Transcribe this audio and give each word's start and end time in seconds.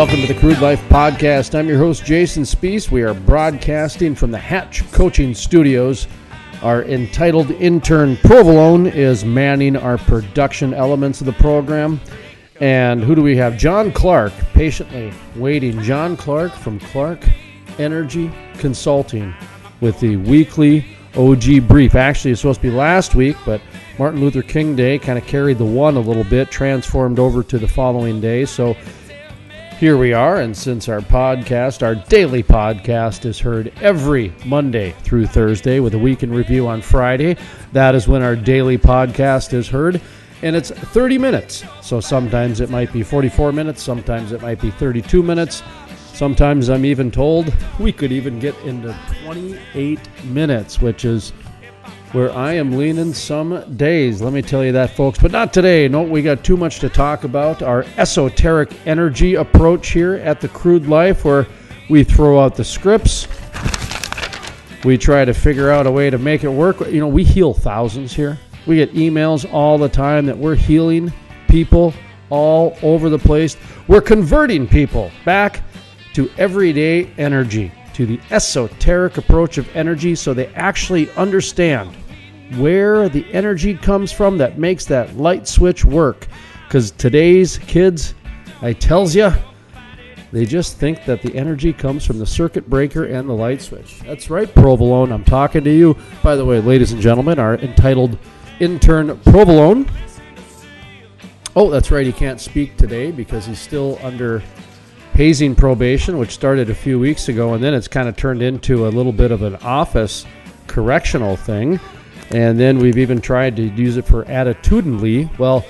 Welcome 0.00 0.22
to 0.22 0.26
the 0.26 0.40
Crude 0.40 0.60
Life 0.60 0.80
Podcast. 0.88 1.54
I'm 1.54 1.68
your 1.68 1.76
host, 1.76 2.06
Jason 2.06 2.44
Spiess. 2.44 2.90
We 2.90 3.02
are 3.02 3.12
broadcasting 3.12 4.14
from 4.14 4.30
the 4.30 4.38
Hatch 4.38 4.90
Coaching 4.92 5.34
Studios. 5.34 6.08
Our 6.62 6.84
entitled 6.84 7.50
intern 7.50 8.16
Provolone 8.16 8.86
is 8.86 9.26
manning 9.26 9.76
our 9.76 9.98
production 9.98 10.72
elements 10.72 11.20
of 11.20 11.26
the 11.26 11.34
program. 11.34 12.00
And 12.60 13.04
who 13.04 13.14
do 13.14 13.22
we 13.22 13.36
have? 13.36 13.58
Jon 13.58 13.92
Clark, 13.92 14.32
patiently 14.54 15.12
waiting. 15.36 15.82
Jon 15.82 16.16
Clark 16.16 16.52
from 16.52 16.80
Clark 16.80 17.22
Energy 17.78 18.32
Consulting 18.54 19.34
with 19.82 20.00
the 20.00 20.16
weekly 20.16 20.96
OG 21.14 21.68
brief. 21.68 21.94
Actually, 21.94 22.30
it's 22.30 22.40
supposed 22.40 22.62
to 22.62 22.68
be 22.68 22.74
last 22.74 23.14
week, 23.14 23.36
but 23.44 23.60
Martin 23.98 24.22
Luther 24.22 24.40
King 24.40 24.74
Day 24.74 24.98
kind 24.98 25.18
of 25.18 25.26
carried 25.26 25.58
the 25.58 25.64
one 25.66 25.98
a 25.98 26.00
little 26.00 26.24
bit, 26.24 26.50
transformed 26.50 27.18
over 27.18 27.42
to 27.42 27.58
the 27.58 27.68
following 27.68 28.18
day. 28.18 28.46
So 28.46 28.74
here 29.80 29.96
we 29.96 30.12
are, 30.12 30.42
and 30.42 30.54
since 30.54 30.90
our 30.90 31.00
podcast, 31.00 31.82
our 31.82 31.94
daily 31.94 32.42
podcast, 32.42 33.24
is 33.24 33.38
heard 33.38 33.72
every 33.80 34.30
Monday 34.44 34.90
through 35.04 35.26
Thursday 35.26 35.80
with 35.80 35.94
a 35.94 35.98
week 35.98 36.22
in 36.22 36.30
review 36.30 36.68
on 36.68 36.82
Friday, 36.82 37.34
that 37.72 37.94
is 37.94 38.06
when 38.06 38.20
our 38.22 38.36
daily 38.36 38.76
podcast 38.76 39.54
is 39.54 39.66
heard. 39.66 39.98
And 40.42 40.54
it's 40.54 40.70
30 40.70 41.16
minutes. 41.16 41.64
So 41.80 41.98
sometimes 41.98 42.60
it 42.60 42.68
might 42.68 42.92
be 42.92 43.02
44 43.02 43.52
minutes, 43.52 43.82
sometimes 43.82 44.32
it 44.32 44.42
might 44.42 44.60
be 44.60 44.70
32 44.70 45.22
minutes. 45.22 45.62
Sometimes 46.12 46.68
I'm 46.68 46.84
even 46.84 47.10
told 47.10 47.50
we 47.78 47.90
could 47.90 48.12
even 48.12 48.38
get 48.38 48.54
into 48.58 48.94
28 49.24 49.98
minutes, 50.24 50.82
which 50.82 51.06
is 51.06 51.32
where 52.12 52.32
I 52.32 52.54
am 52.54 52.72
leaning 52.72 53.14
some 53.14 53.76
days. 53.76 54.20
Let 54.20 54.32
me 54.32 54.42
tell 54.42 54.64
you 54.64 54.72
that, 54.72 54.96
folks. 54.96 55.18
But 55.18 55.30
not 55.30 55.52
today. 55.52 55.86
No, 55.88 56.02
we 56.02 56.22
got 56.22 56.42
too 56.42 56.56
much 56.56 56.80
to 56.80 56.88
talk 56.88 57.24
about. 57.24 57.62
Our 57.62 57.84
esoteric 57.96 58.74
energy 58.86 59.36
approach 59.36 59.90
here 59.90 60.14
at 60.14 60.40
the 60.40 60.48
Crude 60.48 60.86
Life, 60.86 61.24
where 61.24 61.46
we 61.88 62.04
throw 62.04 62.40
out 62.40 62.56
the 62.56 62.64
scripts. 62.64 63.28
We 64.84 64.96
try 64.96 65.24
to 65.24 65.34
figure 65.34 65.70
out 65.70 65.86
a 65.86 65.90
way 65.90 66.10
to 66.10 66.18
make 66.18 66.42
it 66.42 66.48
work. 66.48 66.80
You 66.80 67.00
know, 67.00 67.08
we 67.08 67.22
heal 67.22 67.52
thousands 67.52 68.14
here. 68.14 68.38
We 68.66 68.76
get 68.76 68.92
emails 68.94 69.50
all 69.52 69.78
the 69.78 69.88
time 69.88 70.26
that 70.26 70.36
we're 70.36 70.54
healing 70.54 71.12
people 71.48 71.92
all 72.30 72.76
over 72.82 73.08
the 73.08 73.18
place. 73.18 73.56
We're 73.88 74.00
converting 74.00 74.66
people 74.66 75.10
back 75.24 75.62
to 76.14 76.30
everyday 76.38 77.12
energy, 77.18 77.72
to 78.00 78.06
the 78.06 78.20
esoteric 78.30 79.18
approach 79.18 79.58
of 79.58 79.76
energy, 79.76 80.14
so 80.14 80.32
they 80.32 80.46
actually 80.54 81.10
understand 81.16 81.94
where 82.56 83.10
the 83.10 83.30
energy 83.30 83.74
comes 83.74 84.10
from 84.10 84.38
that 84.38 84.58
makes 84.58 84.86
that 84.86 85.14
light 85.18 85.46
switch 85.46 85.84
work. 85.84 86.26
Because 86.66 86.92
today's 86.92 87.58
kids, 87.58 88.14
I 88.62 88.72
tells 88.72 89.14
you, 89.14 89.30
they 90.32 90.46
just 90.46 90.78
think 90.78 91.04
that 91.04 91.20
the 91.20 91.36
energy 91.36 91.74
comes 91.74 92.06
from 92.06 92.18
the 92.18 92.24
circuit 92.24 92.70
breaker 92.70 93.04
and 93.04 93.28
the 93.28 93.34
light 93.34 93.60
switch. 93.60 94.00
That's 94.06 94.30
right, 94.30 94.48
Provolone. 94.54 95.12
I'm 95.12 95.22
talking 95.22 95.62
to 95.64 95.70
you. 95.70 95.94
By 96.22 96.36
the 96.36 96.44
way, 96.46 96.58
ladies 96.58 96.92
and 96.92 97.02
gentlemen, 97.02 97.38
our 97.38 97.56
entitled 97.56 98.16
intern 98.60 99.18
Provolone. 99.24 99.90
Oh, 101.54 101.68
that's 101.68 101.90
right. 101.90 102.06
He 102.06 102.12
can't 102.12 102.40
speak 102.40 102.78
today 102.78 103.10
because 103.10 103.44
he's 103.44 103.60
still 103.60 103.98
under 104.02 104.42
hazing 105.20 105.54
probation, 105.54 106.16
which 106.16 106.30
started 106.30 106.70
a 106.70 106.74
few 106.74 106.98
weeks 106.98 107.28
ago, 107.28 107.52
and 107.52 107.62
then 107.62 107.74
it's 107.74 107.86
kind 107.86 108.08
of 108.08 108.16
turned 108.16 108.40
into 108.40 108.86
a 108.86 108.88
little 108.88 109.12
bit 109.12 109.30
of 109.30 109.42
an 109.42 109.54
office 109.56 110.24
correctional 110.66 111.36
thing. 111.36 111.78
And 112.30 112.58
then 112.58 112.78
we've 112.78 112.96
even 112.96 113.20
tried 113.20 113.54
to 113.56 113.64
use 113.64 113.98
it 113.98 114.06
for 114.06 114.24
attitudinally. 114.24 115.28
Well, 115.38 115.66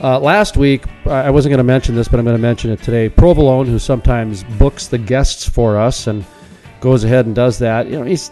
uh, 0.00 0.20
last 0.20 0.56
week, 0.56 0.84
I 1.04 1.30
wasn't 1.30 1.50
going 1.50 1.58
to 1.58 1.64
mention 1.64 1.96
this, 1.96 2.06
but 2.06 2.20
I'm 2.20 2.24
going 2.24 2.36
to 2.36 2.40
mention 2.40 2.70
it 2.70 2.80
today. 2.80 3.08
Provolone, 3.08 3.66
who 3.66 3.80
sometimes 3.80 4.44
books 4.56 4.86
the 4.86 4.98
guests 4.98 5.48
for 5.48 5.76
us 5.76 6.06
and 6.06 6.24
goes 6.80 7.02
ahead 7.02 7.26
and 7.26 7.34
does 7.34 7.58
that, 7.58 7.88
you 7.88 7.98
know, 7.98 8.04
he's 8.04 8.30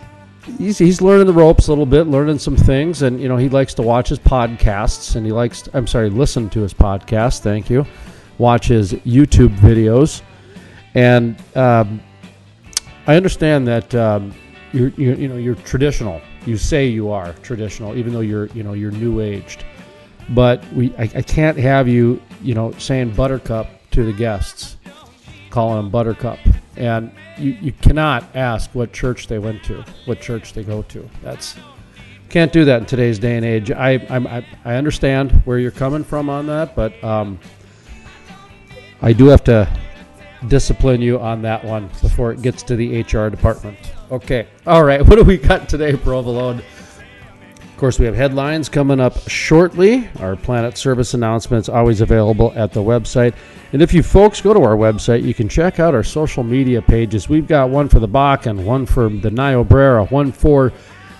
he's 0.56 0.78
he's 0.78 1.02
learning 1.02 1.26
the 1.26 1.32
ropes 1.32 1.66
a 1.66 1.72
little 1.72 1.84
bit, 1.84 2.06
learning 2.06 2.38
some 2.38 2.56
things, 2.56 3.02
and 3.02 3.20
you 3.20 3.26
know, 3.26 3.36
he 3.36 3.48
likes 3.48 3.74
to 3.74 3.82
watch 3.82 4.08
his 4.08 4.20
podcasts, 4.20 5.16
and 5.16 5.26
he 5.26 5.32
likes, 5.32 5.68
I'm 5.74 5.88
sorry, 5.88 6.10
listen 6.10 6.48
to 6.50 6.60
his 6.60 6.72
podcast. 6.72 7.40
Thank 7.40 7.68
you. 7.70 7.84
Watch 8.38 8.68
his 8.68 8.92
YouTube 8.92 9.56
videos, 9.56 10.22
and 10.94 11.36
um, 11.56 12.00
I 13.06 13.16
understand 13.16 13.66
that 13.68 13.94
um, 13.94 14.34
you're, 14.72 14.88
you 14.90 15.14
you 15.14 15.28
know 15.28 15.36
you're 15.36 15.54
traditional. 15.54 16.20
You 16.46 16.56
say 16.56 16.86
you 16.86 17.10
are 17.10 17.32
traditional, 17.42 17.96
even 17.96 18.12
though 18.12 18.20
you're 18.20 18.46
you 18.46 18.62
know 18.62 18.72
you're 18.72 18.90
new 18.90 19.20
aged. 19.20 19.64
But 20.30 20.64
we 20.72 20.94
I, 20.96 21.02
I 21.02 21.22
can't 21.22 21.58
have 21.58 21.88
you 21.88 22.22
you 22.42 22.54
know 22.54 22.72
saying 22.72 23.14
Buttercup 23.14 23.68
to 23.92 24.04
the 24.04 24.12
guests, 24.12 24.76
calling 25.50 25.76
them 25.76 25.90
Buttercup, 25.90 26.38
and 26.76 27.12
you, 27.36 27.52
you 27.60 27.72
cannot 27.72 28.24
ask 28.34 28.70
what 28.74 28.92
church 28.92 29.26
they 29.26 29.38
went 29.38 29.64
to, 29.64 29.84
what 30.04 30.20
church 30.20 30.52
they 30.52 30.62
go 30.62 30.82
to. 30.82 31.08
That's 31.22 31.56
can't 32.28 32.52
do 32.52 32.64
that 32.64 32.82
in 32.82 32.86
today's 32.86 33.18
day 33.18 33.36
and 33.36 33.44
age. 33.44 33.70
I 33.70 33.94
I 33.94 34.46
I 34.64 34.74
understand 34.76 35.32
where 35.44 35.58
you're 35.58 35.70
coming 35.70 36.04
from 36.04 36.30
on 36.30 36.46
that, 36.46 36.76
but 36.76 37.02
um, 37.02 37.38
I 39.02 39.12
do 39.12 39.26
have 39.26 39.42
to 39.44 39.68
discipline 40.48 41.00
you 41.00 41.18
on 41.18 41.42
that 41.42 41.64
one 41.64 41.88
before 42.00 42.32
it 42.32 42.42
gets 42.42 42.62
to 42.64 42.76
the 42.76 43.02
HR 43.02 43.28
department. 43.28 43.76
Okay. 44.10 44.46
All 44.66 44.84
right. 44.84 45.00
What 45.06 45.16
do 45.16 45.24
we 45.24 45.36
got 45.36 45.68
today, 45.68 45.92
Provolone? 45.96 46.58
Of 46.58 47.76
course, 47.76 47.98
we 47.98 48.04
have 48.06 48.14
headlines 48.14 48.68
coming 48.68 49.00
up 49.00 49.28
shortly. 49.28 50.08
Our 50.18 50.36
Planet 50.36 50.76
Service 50.76 51.14
announcements 51.14 51.68
always 51.68 52.00
available 52.02 52.52
at 52.54 52.72
the 52.72 52.80
website. 52.80 53.34
And 53.72 53.80
if 53.80 53.94
you 53.94 54.02
folks 54.02 54.40
go 54.40 54.52
to 54.52 54.60
our 54.60 54.76
website, 54.76 55.22
you 55.22 55.32
can 55.32 55.48
check 55.48 55.80
out 55.80 55.94
our 55.94 56.02
social 56.02 56.42
media 56.42 56.82
pages. 56.82 57.28
We've 57.28 57.46
got 57.46 57.70
one 57.70 57.88
for 57.88 57.98
the 57.98 58.08
Bakken, 58.08 58.64
one 58.64 58.84
for 58.84 59.08
the 59.08 59.30
Niobrara, 59.30 60.04
one 60.06 60.30
for 60.30 60.72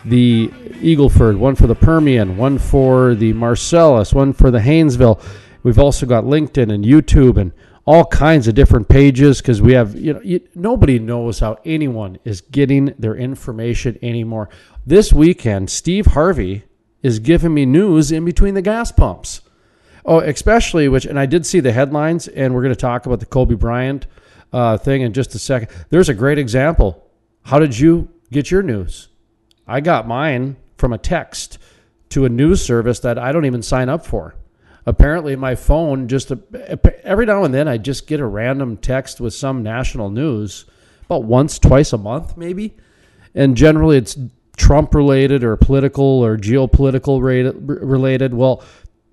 the 0.04 0.48
Eagleford, 0.48 1.38
one 1.38 1.54
for 1.54 1.66
the 1.66 1.74
Permian, 1.74 2.36
one 2.36 2.58
for 2.58 3.14
the 3.14 3.32
Marcellus, 3.32 4.12
one 4.12 4.32
for 4.32 4.50
the 4.50 4.58
Haynesville. 4.58 5.22
We've 5.62 5.78
also 5.78 6.06
got 6.06 6.24
LinkedIn 6.24 6.72
and 6.72 6.84
YouTube 6.84 7.36
and 7.36 7.52
all 7.90 8.04
kinds 8.04 8.46
of 8.46 8.54
different 8.54 8.88
pages 8.88 9.42
because 9.42 9.60
we 9.60 9.72
have, 9.72 9.96
you 9.96 10.12
know, 10.12 10.20
you, 10.20 10.40
nobody 10.54 11.00
knows 11.00 11.40
how 11.40 11.58
anyone 11.64 12.16
is 12.24 12.40
getting 12.40 12.94
their 13.00 13.16
information 13.16 13.98
anymore. 14.00 14.48
This 14.86 15.12
weekend, 15.12 15.70
Steve 15.70 16.06
Harvey 16.06 16.62
is 17.02 17.18
giving 17.18 17.52
me 17.52 17.66
news 17.66 18.12
in 18.12 18.24
between 18.24 18.54
the 18.54 18.62
gas 18.62 18.92
pumps. 18.92 19.40
Oh, 20.04 20.20
especially 20.20 20.86
which, 20.86 21.04
and 21.04 21.18
I 21.18 21.26
did 21.26 21.44
see 21.44 21.58
the 21.58 21.72
headlines, 21.72 22.28
and 22.28 22.54
we're 22.54 22.62
going 22.62 22.72
to 22.72 22.80
talk 22.80 23.06
about 23.06 23.18
the 23.18 23.26
Kobe 23.26 23.56
Bryant 23.56 24.06
uh, 24.52 24.78
thing 24.78 25.02
in 25.02 25.12
just 25.12 25.34
a 25.34 25.40
second. 25.40 25.68
There's 25.88 26.08
a 26.08 26.14
great 26.14 26.38
example. 26.38 27.04
How 27.42 27.58
did 27.58 27.76
you 27.76 28.08
get 28.30 28.52
your 28.52 28.62
news? 28.62 29.08
I 29.66 29.80
got 29.80 30.06
mine 30.06 30.58
from 30.76 30.92
a 30.92 30.98
text 30.98 31.58
to 32.10 32.24
a 32.24 32.28
news 32.28 32.64
service 32.64 33.00
that 33.00 33.18
I 33.18 33.32
don't 33.32 33.46
even 33.46 33.62
sign 33.62 33.88
up 33.88 34.06
for. 34.06 34.36
Apparently, 34.90 35.36
my 35.36 35.54
phone 35.54 36.08
just 36.08 36.32
every 37.04 37.24
now 37.24 37.44
and 37.44 37.54
then 37.54 37.68
I 37.68 37.78
just 37.78 38.08
get 38.08 38.18
a 38.18 38.26
random 38.26 38.76
text 38.76 39.20
with 39.20 39.32
some 39.32 39.62
national 39.62 40.10
news 40.10 40.64
about 41.04 41.22
once, 41.22 41.60
twice 41.60 41.92
a 41.92 41.98
month, 41.98 42.36
maybe. 42.36 42.76
And 43.32 43.56
generally, 43.56 43.98
it's 43.98 44.18
Trump 44.56 44.92
related 44.92 45.44
or 45.44 45.56
political 45.56 46.04
or 46.04 46.36
geopolitical 46.36 47.22
related. 47.22 48.34
Well, 48.34 48.64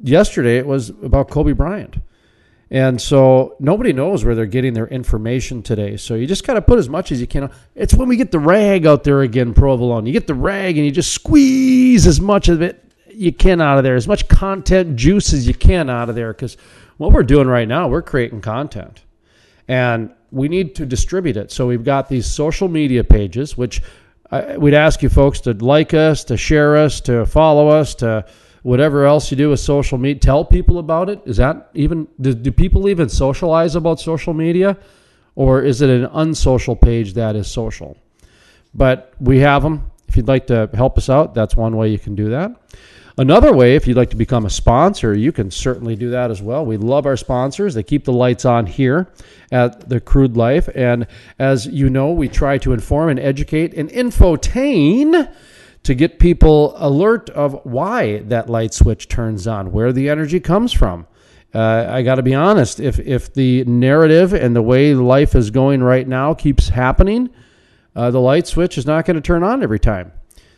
yesterday 0.02 0.58
it 0.58 0.66
was 0.66 0.90
about 0.90 1.30
Kobe 1.30 1.52
Bryant. 1.52 1.98
And 2.72 3.00
so 3.00 3.56
nobody 3.60 3.94
knows 3.94 4.26
where 4.26 4.34
they're 4.34 4.48
getting 4.48 4.74
their 4.74 4.88
information 4.88 5.62
today. 5.62 5.96
So 5.96 6.16
you 6.16 6.26
just 6.26 6.46
got 6.48 6.56
to 6.56 6.62
put 6.64 6.80
as 6.80 6.90
much 6.90 7.12
as 7.12 7.22
you 7.22 7.28
can. 7.28 7.52
It's 7.76 7.94
when 7.94 8.10
we 8.10 8.18
get 8.18 8.32
the 8.32 8.40
rag 8.40 8.88
out 8.88 9.04
there 9.04 9.22
again, 9.22 9.54
Provolone. 9.54 10.08
You 10.08 10.12
get 10.12 10.26
the 10.26 10.34
rag 10.34 10.76
and 10.76 10.88
you 10.88 10.92
just 10.92 11.14
squeeze 11.14 12.08
as 12.08 12.20
much 12.20 12.50
of 12.50 12.64
it 12.64 12.84
you 13.18 13.34
can 13.34 13.62
out 13.62 13.78
of 13.78 13.84
there, 13.84 13.96
as 13.96 14.08
much 14.08 14.28
content 14.28 14.96
juice 14.96 15.34
as 15.34 15.48
you 15.48 15.54
can 15.54 15.90
out 15.90 16.10
of 16.10 16.16
there. 16.16 16.34
Because 16.34 16.58
what 16.98 17.12
we're 17.12 17.24
doing 17.24 17.48
right 17.48 17.68
now, 17.68 17.88
we're 17.88 18.02
creating 18.02 18.42
content. 18.42 19.02
And 19.68 20.12
we 20.32 20.48
need 20.48 20.76
to 20.76 20.86
distribute 20.86 21.38
it. 21.38 21.52
So 21.52 21.68
we've 21.68 21.84
got 21.84 22.10
these 22.10 22.26
social 22.26 22.68
media 22.68 23.04
pages, 23.04 23.58
which 23.58 23.82
I, 24.32 24.58
we'd 24.58 24.74
ask 24.74 25.02
you 25.02 25.10
folks 25.10 25.40
to 25.42 25.54
like 25.54 25.94
us, 25.94 26.24
to 26.26 26.38
share 26.38 26.76
us, 26.78 27.02
to 27.02 27.26
follow 27.26 27.68
us, 27.68 27.96
to 27.96 28.26
whatever 28.64 29.06
else 29.06 29.32
you 29.32 29.38
do 29.38 29.50
with 29.50 29.60
social 29.60 29.98
media. 29.98 30.20
Tell 30.20 30.44
people 30.44 30.80
about 30.80 31.10
it. 31.10 31.22
Is 31.26 31.38
that 31.38 31.70
even, 31.74 32.08
do, 32.20 32.34
do 32.34 32.52
people 32.52 32.90
even 32.90 33.10
socialize 33.10 33.76
about 33.76 34.00
social 34.00 34.34
media? 34.34 34.78
Or 35.36 35.62
is 35.62 35.82
it 35.82 35.90
an 35.90 36.10
unsocial 36.14 36.76
page 36.76 37.14
that 37.14 37.36
is 37.36 37.48
social? 37.48 37.98
but 38.78 39.12
we 39.20 39.40
have 39.40 39.64
them. 39.64 39.92
You'd 40.18 40.28
like 40.28 40.48
to 40.48 40.70
help 40.74 40.98
us 40.98 41.10
out, 41.10 41.34
that's 41.34 41.56
one 41.56 41.78
way 41.78 41.90
you 41.90 42.00
can 42.00 42.16
do 42.16 42.30
that. 42.30 42.52
Another 43.20 43.52
way, 43.52 43.76
if 43.76 43.88
you'd 43.88 43.98
like 43.98 44.12
to 44.12 44.16
become 44.16 44.46
a 44.46 44.50
sponsor, 44.50 45.16
you 45.16 45.32
can 45.32 45.50
certainly 45.50 45.96
do 45.96 46.12
that 46.12 46.30
as 46.30 46.40
well. 46.40 46.64
We 46.64 46.78
love 46.78 47.08
our 47.08 47.18
sponsors. 47.18 47.74
They 47.74 47.82
keep 47.82 48.06
the 48.06 48.14
lights 48.14 48.46
on 48.46 48.68
here 48.68 49.08
at 49.52 49.90
the 49.90 50.00
Crude 50.00 50.38
Life. 50.38 50.70
And 50.76 51.08
as 51.40 51.66
you 51.66 51.90
know, 51.90 52.12
we 52.12 52.30
try 52.30 52.60
to 52.60 52.74
inform 52.74 53.10
and 53.10 53.20
educate 53.20 53.74
and 53.74 53.90
infotain 53.90 55.34
to 55.82 55.96
get 55.96 56.20
people 56.20 56.74
alert 56.78 57.32
of 57.32 57.60
why 57.64 58.20
that 58.20 58.52
light 58.52 58.76
switch 58.76 59.08
turns 59.08 59.48
on, 59.48 59.72
where 59.72 59.92
the 59.92 60.10
energy 60.10 60.40
comes 60.40 60.72
from. 60.72 61.08
Uh, 61.56 61.88
I 61.90 62.04
got 62.04 62.16
to 62.16 62.24
be 62.24 62.36
honest, 62.36 62.80
if, 62.80 63.00
if 63.00 63.34
the 63.34 63.64
narrative 63.64 64.34
and 64.34 64.56
the 64.56 64.62
way 64.62 64.94
life 64.94 65.34
is 65.34 65.50
going 65.50 65.82
right 65.82 66.08
now 66.08 66.36
keeps 66.36 66.70
happening, 66.70 67.32
uh, 67.98 68.12
the 68.12 68.22
light 68.22 68.46
switch 68.46 68.78
is 68.78 68.86
not 68.86 69.06
going 69.06 69.16
to 69.16 69.22
turn 69.22 69.44
on 69.44 69.64
every 69.64 69.80
time. 69.80 70.12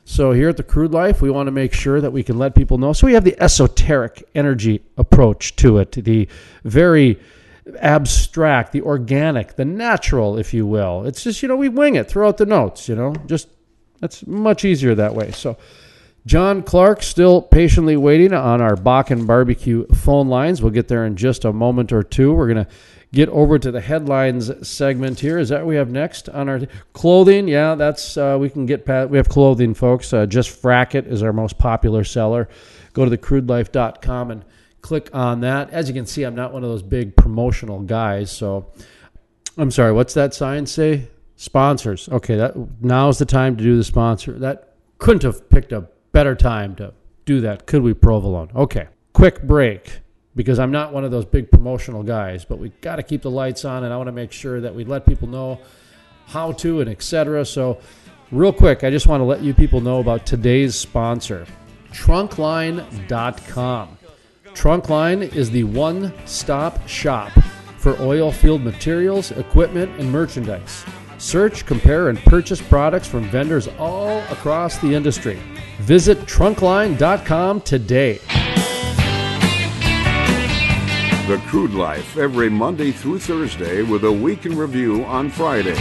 So 0.03 0.33
here 0.33 0.49
at 0.49 0.57
the 0.57 0.63
Crude 0.63 0.91
Life, 0.91 1.21
we 1.21 1.29
want 1.29 1.47
to 1.47 1.51
make 1.51 1.71
sure 1.71 2.01
that 2.01 2.11
we 2.11 2.21
can 2.21 2.37
let 2.37 2.53
people 2.53 2.77
know. 2.77 2.91
So 2.91 3.07
we 3.07 3.13
have 3.13 3.23
the 3.23 3.41
esoteric 3.41 4.27
energy 4.35 4.83
approach 4.97 5.55
to 5.57 5.77
it, 5.77 5.93
the 5.93 6.27
very 6.65 7.17
abstract, 7.79 8.73
the 8.73 8.81
organic, 8.81 9.55
the 9.55 9.63
natural, 9.63 10.37
if 10.37 10.53
you 10.53 10.67
will. 10.67 11.05
It's 11.05 11.23
just, 11.23 11.41
you 11.41 11.47
know, 11.47 11.55
we 11.55 11.69
wing 11.69 11.95
it 11.95 12.09
throughout 12.09 12.37
the 12.37 12.45
notes, 12.45 12.89
you 12.89 12.95
know, 12.95 13.15
just 13.25 13.47
that's 14.01 14.27
much 14.27 14.65
easier 14.65 14.93
that 14.95 15.15
way. 15.15 15.31
So 15.31 15.57
Jon 16.25 16.61
Clark 16.61 17.03
still 17.03 17.41
patiently 17.41 17.95
waiting 17.95 18.33
on 18.33 18.61
our 18.61 18.75
Bakken 18.75 19.25
barbecue 19.25 19.87
phone 19.87 20.27
lines. 20.27 20.61
We'll 20.61 20.73
get 20.73 20.89
there 20.89 21.05
in 21.05 21.15
just 21.15 21.45
a 21.45 21.53
moment 21.53 21.93
or 21.93 22.03
two. 22.03 22.33
We're 22.33 22.51
going 22.51 22.65
to 22.65 22.71
get 23.13 23.29
over 23.29 23.57
to 23.57 23.71
the 23.71 23.81
headlines 23.81 24.67
segment 24.67 25.19
here. 25.19 25.39
Is 25.39 25.49
that 25.49 25.65
we 25.65 25.75
have 25.75 25.89
next 25.89 26.29
on 26.29 26.49
our 26.49 26.61
clothing? 26.93 27.47
Yeah, 27.47 27.75
that's 27.75 28.17
uh, 28.17 28.37
we 28.39 28.49
can 28.49 28.65
get 28.65 28.85
past. 28.85 29.09
We 29.09 29.17
have 29.17 29.29
clothing, 29.29 29.73
folks. 29.73 30.13
Uh, 30.13 30.25
just 30.25 30.61
Frack 30.61 30.95
It 30.95 31.07
is 31.07 31.23
our 31.23 31.33
most 31.33 31.57
popular 31.57 32.03
seller. 32.03 32.49
Go 32.93 33.07
to 33.07 33.17
thecrudelife.com 33.17 34.31
and 34.31 34.45
click 34.81 35.09
on 35.13 35.41
that. 35.41 35.69
As 35.71 35.87
you 35.87 35.93
can 35.93 36.05
see, 36.05 36.23
I'm 36.23 36.35
not 36.35 36.53
one 36.53 36.63
of 36.63 36.69
those 36.69 36.83
big 36.83 37.15
promotional 37.15 37.81
guys, 37.81 38.31
so 38.31 38.71
I'm 39.57 39.71
sorry. 39.71 39.91
What's 39.91 40.13
that 40.13 40.33
sign 40.33 40.65
say? 40.65 41.07
Sponsors. 41.35 42.09
Okay, 42.09 42.35
that 42.35 42.53
now's 42.81 43.17
the 43.17 43.25
time 43.25 43.55
to 43.57 43.63
do 43.63 43.77
the 43.77 43.83
sponsor. 43.83 44.33
That 44.33 44.75
couldn't 44.97 45.23
have 45.23 45.49
picked 45.49 45.71
a 45.71 45.87
better 46.11 46.35
time 46.35 46.75
to 46.75 46.93
do 47.25 47.41
that, 47.41 47.65
could 47.65 47.81
we, 47.81 47.93
Provolone? 47.93 48.49
Okay, 48.55 48.87
quick 49.13 49.41
break 49.43 50.01
because 50.39 50.57
I'm 50.57 50.71
not 50.71 50.93
one 50.93 51.03
of 51.03 51.11
those 51.11 51.25
big 51.25 51.51
promotional 51.51 52.01
guys, 52.01 52.45
but 52.45 52.59
we 52.59 52.69
got 52.79 52.95
to 52.95 53.03
keep 53.03 53.23
the 53.23 53.29
lights 53.29 53.65
on, 53.65 53.83
and 53.83 53.93
I 53.93 53.97
want 53.97 54.07
to 54.07 54.13
make 54.13 54.31
sure 54.31 54.61
that 54.61 54.73
we 54.73 54.85
let 54.85 55.05
people 55.05 55.27
know 55.27 55.59
how 56.27 56.53
to 56.53 56.79
and 56.79 56.89
etc. 56.89 57.43
So, 57.45 57.81
real 58.31 58.53
quick, 58.53 58.85
I 58.85 58.89
just 58.89 59.05
want 59.05 59.19
to 59.19 59.25
let 59.25 59.41
you 59.41 59.53
people 59.53 59.81
know 59.81 59.99
about 59.99 60.25
today's 60.25 60.75
sponsor, 60.75 61.45
Trunkline.com. 61.91 62.87
Trunkline 64.45 65.35
is 65.35 65.51
the 65.51 65.65
one-stop 65.65 66.87
shop 66.87 67.33
for 67.77 67.99
oil 67.99 68.31
field 68.31 68.61
materials, 68.61 69.31
equipment, 69.31 69.91
and 69.99 70.09
merchandise. 70.09 70.85
Search, 71.17 71.65
compare, 71.65 72.07
and 72.07 72.17
purchase 72.19 72.61
products 72.61 73.09
from 73.09 73.25
vendors 73.25 73.67
all 73.77 74.19
across 74.31 74.77
the 74.77 74.95
industry. 74.95 75.37
Visit 75.79 76.17
trunkline.com 76.19 77.59
today. 77.59 78.21
The 81.29 81.37
Crude 81.45 81.75
Life, 81.75 82.17
every 82.17 82.49
Monday 82.49 82.91
through 82.91 83.19
Thursday, 83.19 83.83
with 83.83 84.03
a 84.03 84.11
week 84.11 84.47
in 84.47 84.57
review 84.57 85.05
on 85.05 85.29
Friday. 85.29 85.75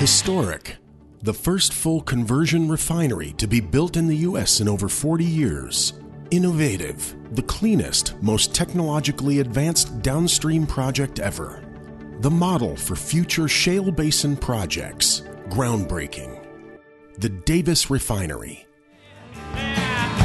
Historic. 0.00 0.78
The 1.22 1.32
first 1.32 1.72
full 1.72 2.00
conversion 2.00 2.68
refinery 2.68 3.32
to 3.34 3.46
be 3.46 3.60
built 3.60 3.96
in 3.96 4.08
the 4.08 4.16
U.S. 4.28 4.60
in 4.60 4.68
over 4.68 4.88
40 4.88 5.24
years. 5.24 5.92
Innovative. 6.32 7.14
The 7.36 7.42
cleanest, 7.42 8.20
most 8.20 8.52
technologically 8.52 9.38
advanced 9.38 10.02
downstream 10.02 10.66
project 10.66 11.20
ever. 11.20 11.62
The 12.22 12.30
model 12.30 12.74
for 12.74 12.96
future 12.96 13.46
shale 13.46 13.92
basin 13.92 14.36
projects. 14.36 15.22
Groundbreaking. 15.48 16.44
The 17.18 17.28
Davis 17.28 17.88
Refinery. 17.88 18.66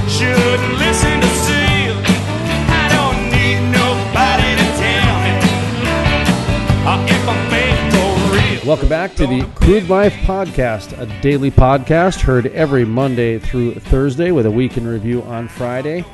Shouldn't 0.09 0.79
listen 0.79 1.18
Welcome 8.69 8.87
back 8.87 9.15
to 9.15 9.25
the 9.25 9.41
Crude 9.55 9.89
Life 9.89 10.13
Podcast, 10.13 10.95
a 10.99 11.21
daily 11.23 11.49
podcast 11.49 12.21
heard 12.21 12.45
every 12.45 12.85
Monday 12.85 13.39
through 13.39 13.73
Thursday 13.73 14.29
with 14.29 14.45
a 14.45 14.51
week 14.51 14.77
in 14.77 14.85
review 14.87 15.23
on 15.23 15.47
Friday. 15.47 16.05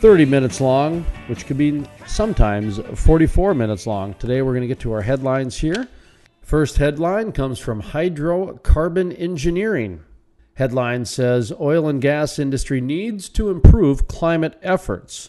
30 0.00 0.24
minutes 0.24 0.58
long, 0.58 1.04
which 1.26 1.44
could 1.44 1.58
be 1.58 1.84
sometimes 2.06 2.78
44 2.94 3.52
minutes 3.52 3.86
long. 3.86 4.14
Today 4.14 4.40
we're 4.40 4.52
going 4.52 4.62
to 4.62 4.68
get 4.68 4.80
to 4.80 4.92
our 4.92 5.02
headlines 5.02 5.58
here. 5.58 5.86
First 6.40 6.78
headline 6.78 7.30
comes 7.30 7.58
from 7.58 7.82
Hydrocarbon 7.82 9.14
Engineering. 9.20 10.02
Headline 10.54 11.04
says 11.04 11.52
Oil 11.60 11.90
and 11.90 12.00
gas 12.00 12.38
industry 12.38 12.80
needs 12.80 13.28
to 13.28 13.50
improve 13.50 14.08
climate 14.08 14.58
efforts. 14.62 15.28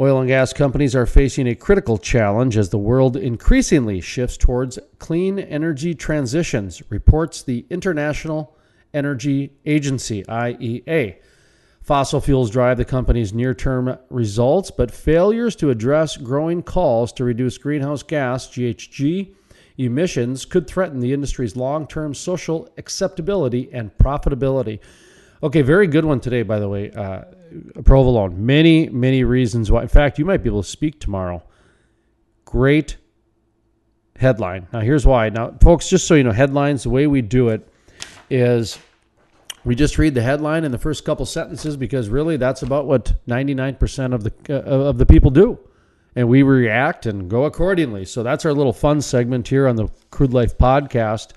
Oil 0.00 0.18
and 0.18 0.26
gas 0.26 0.52
companies 0.52 0.96
are 0.96 1.06
facing 1.06 1.46
a 1.46 1.54
critical 1.54 1.98
challenge 1.98 2.56
as 2.56 2.70
the 2.70 2.78
world 2.78 3.16
increasingly 3.16 4.00
shifts 4.00 4.36
towards 4.36 4.76
clean 4.98 5.38
energy 5.38 5.94
transitions, 5.94 6.82
reports 6.90 7.42
the 7.42 7.64
International 7.70 8.56
Energy 8.92 9.52
Agency, 9.64 10.24
IEA. 10.24 11.16
Fossil 11.80 12.20
fuels 12.20 12.50
drive 12.50 12.76
the 12.76 12.84
company's 12.84 13.32
near 13.32 13.54
term 13.54 13.96
results, 14.10 14.72
but 14.72 14.90
failures 14.90 15.54
to 15.54 15.70
address 15.70 16.16
growing 16.16 16.62
calls 16.62 17.12
to 17.12 17.22
reduce 17.22 17.56
greenhouse 17.56 18.02
gas, 18.02 18.48
GHG, 18.48 19.32
emissions 19.78 20.44
could 20.44 20.66
threaten 20.66 20.98
the 20.98 21.12
industry's 21.12 21.54
long 21.54 21.86
term 21.86 22.14
social 22.14 22.68
acceptability 22.78 23.68
and 23.72 23.96
profitability. 23.98 24.80
Okay, 25.42 25.62
very 25.62 25.86
good 25.86 26.04
one 26.04 26.20
today, 26.20 26.42
by 26.42 26.58
the 26.58 26.68
way. 26.68 26.90
Uh, 26.90 27.24
provolone. 27.84 28.44
Many, 28.44 28.88
many 28.88 29.24
reasons 29.24 29.70
why. 29.70 29.82
In 29.82 29.88
fact, 29.88 30.18
you 30.18 30.24
might 30.24 30.42
be 30.42 30.48
able 30.48 30.62
to 30.62 30.68
speak 30.68 31.00
tomorrow. 31.00 31.42
Great 32.44 32.96
headline. 34.16 34.66
Now, 34.72 34.80
here's 34.80 35.06
why. 35.06 35.28
Now, 35.28 35.54
folks, 35.60 35.88
just 35.88 36.06
so 36.06 36.14
you 36.14 36.24
know, 36.24 36.32
headlines, 36.32 36.84
the 36.84 36.90
way 36.90 37.06
we 37.06 37.22
do 37.22 37.48
it 37.48 37.68
is 38.30 38.78
we 39.64 39.74
just 39.74 39.98
read 39.98 40.14
the 40.14 40.22
headline 40.22 40.64
in 40.64 40.72
the 40.72 40.78
first 40.78 41.04
couple 41.04 41.26
sentences 41.26 41.76
because 41.76 42.08
really 42.08 42.36
that's 42.36 42.62
about 42.62 42.86
what 42.86 43.14
99% 43.26 44.14
of 44.14 44.24
the 44.24 44.32
uh, 44.48 44.88
of 44.88 44.98
the 44.98 45.06
people 45.06 45.30
do 45.30 45.58
and 46.16 46.28
we 46.28 46.42
react 46.42 47.06
and 47.06 47.28
go 47.28 47.44
accordingly 47.44 48.04
so 48.04 48.22
that's 48.22 48.44
our 48.44 48.52
little 48.52 48.72
fun 48.72 49.00
segment 49.00 49.48
here 49.48 49.66
on 49.66 49.76
the 49.76 49.88
crude 50.10 50.32
life 50.32 50.56
podcast 50.58 51.32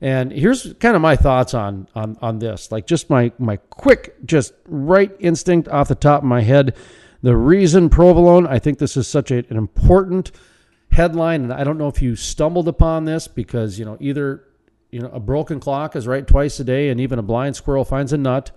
and 0.00 0.32
here's 0.32 0.72
kind 0.74 0.96
of 0.96 1.02
my 1.02 1.16
thoughts 1.16 1.52
on 1.52 1.86
on 1.94 2.16
on 2.22 2.38
this. 2.38 2.72
Like 2.72 2.86
just 2.86 3.10
my 3.10 3.32
my 3.38 3.56
quick 3.56 4.14
just 4.24 4.54
right 4.66 5.14
instinct 5.18 5.68
off 5.68 5.88
the 5.88 5.94
top 5.94 6.22
of 6.22 6.28
my 6.28 6.40
head. 6.40 6.74
The 7.22 7.36
reason 7.36 7.90
provolone 7.90 8.46
i 8.46 8.58
think 8.58 8.78
this 8.78 8.96
is 8.96 9.06
such 9.06 9.30
a, 9.30 9.44
an 9.50 9.58
important 9.58 10.32
headline 10.90 11.42
and 11.42 11.52
i 11.52 11.62
don't 11.62 11.76
know 11.76 11.88
if 11.88 12.00
you 12.00 12.16
stumbled 12.16 12.66
upon 12.66 13.04
this 13.04 13.28
because 13.28 13.78
you 13.78 13.84
know 13.84 13.98
either 14.00 14.42
you 14.90 15.00
know 15.00 15.10
a 15.10 15.20
broken 15.20 15.60
clock 15.60 15.96
is 15.96 16.06
right 16.06 16.26
twice 16.26 16.58
a 16.60 16.64
day 16.64 16.88
and 16.88 16.98
even 16.98 17.18
a 17.18 17.22
blind 17.22 17.56
squirrel 17.56 17.84
finds 17.84 18.14
a 18.14 18.18
nut. 18.18 18.52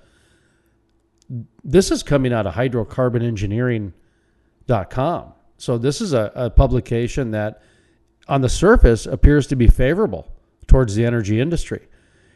This 1.64 1.92
is 1.92 2.04
coming 2.04 2.32
out 2.32 2.48
of 2.48 2.54
hydrocarbonengineering.com 2.54 5.34
so 5.58 5.78
this 5.78 6.00
is 6.00 6.14
a, 6.14 6.32
a 6.34 6.50
publication 6.50 7.32
that 7.32 7.62
on 8.30 8.40
the 8.40 8.50
surface 8.50 9.06
appears 9.06 9.46
to 9.48 9.58
be 9.58 9.68
favorable 9.68 10.33
towards 10.68 10.96
the 10.96 11.06
energy 11.06 11.40
industry 11.40 11.88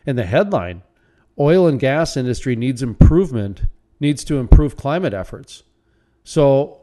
and 0.06 0.18
the 0.18 0.26
headline 0.26 0.82
oil 1.40 1.68
and 1.68 1.80
gas 1.80 2.18
industry 2.18 2.56
needs 2.56 2.82
improvement 2.82 3.64
needs 4.00 4.24
to 4.24 4.38
improve 4.38 4.76
climate 4.76 5.14
efforts 5.14 5.64
so 6.24 6.82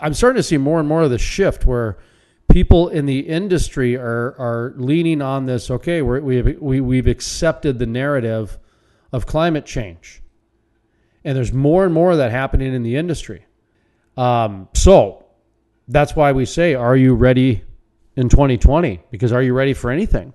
I'm 0.00 0.14
starting 0.14 0.36
to 0.36 0.42
see 0.42 0.58
more 0.58 0.78
and 0.78 0.88
more 0.88 1.02
of 1.02 1.10
the 1.10 1.18
shift 1.18 1.66
where 1.66 1.98
people 2.48 2.88
in 2.88 3.06
the 3.06 3.20
industry 3.20 3.96
are 3.96 4.34
are 4.38 4.74
leaning 4.76 5.22
on 5.22 5.46
this. 5.46 5.70
Okay, 5.70 6.02
we're, 6.02 6.20
we 6.20 6.36
have, 6.36 6.56
we 6.60 6.80
we've 6.80 7.06
accepted 7.06 7.78
the 7.78 7.86
narrative 7.86 8.58
of 9.12 9.26
climate 9.26 9.66
change, 9.66 10.22
and 11.24 11.36
there's 11.36 11.52
more 11.52 11.84
and 11.84 11.94
more 11.94 12.12
of 12.12 12.18
that 12.18 12.30
happening 12.30 12.74
in 12.74 12.82
the 12.82 12.96
industry. 12.96 13.46
Um, 14.16 14.68
so 14.74 15.24
that's 15.86 16.16
why 16.16 16.32
we 16.32 16.44
say, 16.44 16.74
are 16.74 16.96
you 16.96 17.14
ready 17.14 17.64
in 18.18 18.28
2020? 18.28 19.00
Because 19.12 19.32
are 19.32 19.42
you 19.42 19.54
ready 19.54 19.72
for 19.72 19.92
anything? 19.92 20.34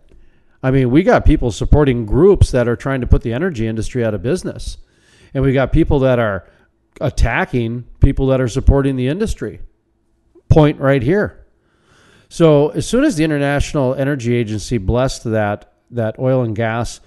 I 0.63 0.71
mean, 0.71 0.89
we 0.89 1.03
got 1.03 1.25
people 1.25 1.51
supporting 1.51 2.05
groups 2.05 2.51
that 2.51 2.69
are 2.69 2.77
trying 2.77 3.01
to 3.01 3.07
put 3.07 3.23
the 3.23 3.33
energy 3.33 3.67
industry 3.67 4.05
out 4.05 4.13
of 4.13 4.23
business, 4.23 4.77
and 5.33 5.43
we 5.43 5.51
got 5.51 5.73
people 5.73 5.99
that 5.99 6.17
are 6.17 6.49
attacking 7.01 7.83
people 7.99 8.27
that 8.27 8.39
are 8.39 8.47
supporting 8.47 8.95
the 8.95 9.09
industry. 9.09 9.59
Point 10.47 10.79
right 10.79 11.03
here. 11.03 11.45
So 12.29 12.69
as 12.69 12.87
soon 12.87 13.03
as 13.03 13.17
the 13.17 13.25
International 13.25 13.93
Energy 13.95 14.33
Agency 14.33 14.77
blessed 14.77 15.25
that 15.25 15.73
that 15.91 16.17
oil 16.17 16.41
and 16.41 16.55
gas 16.55 17.01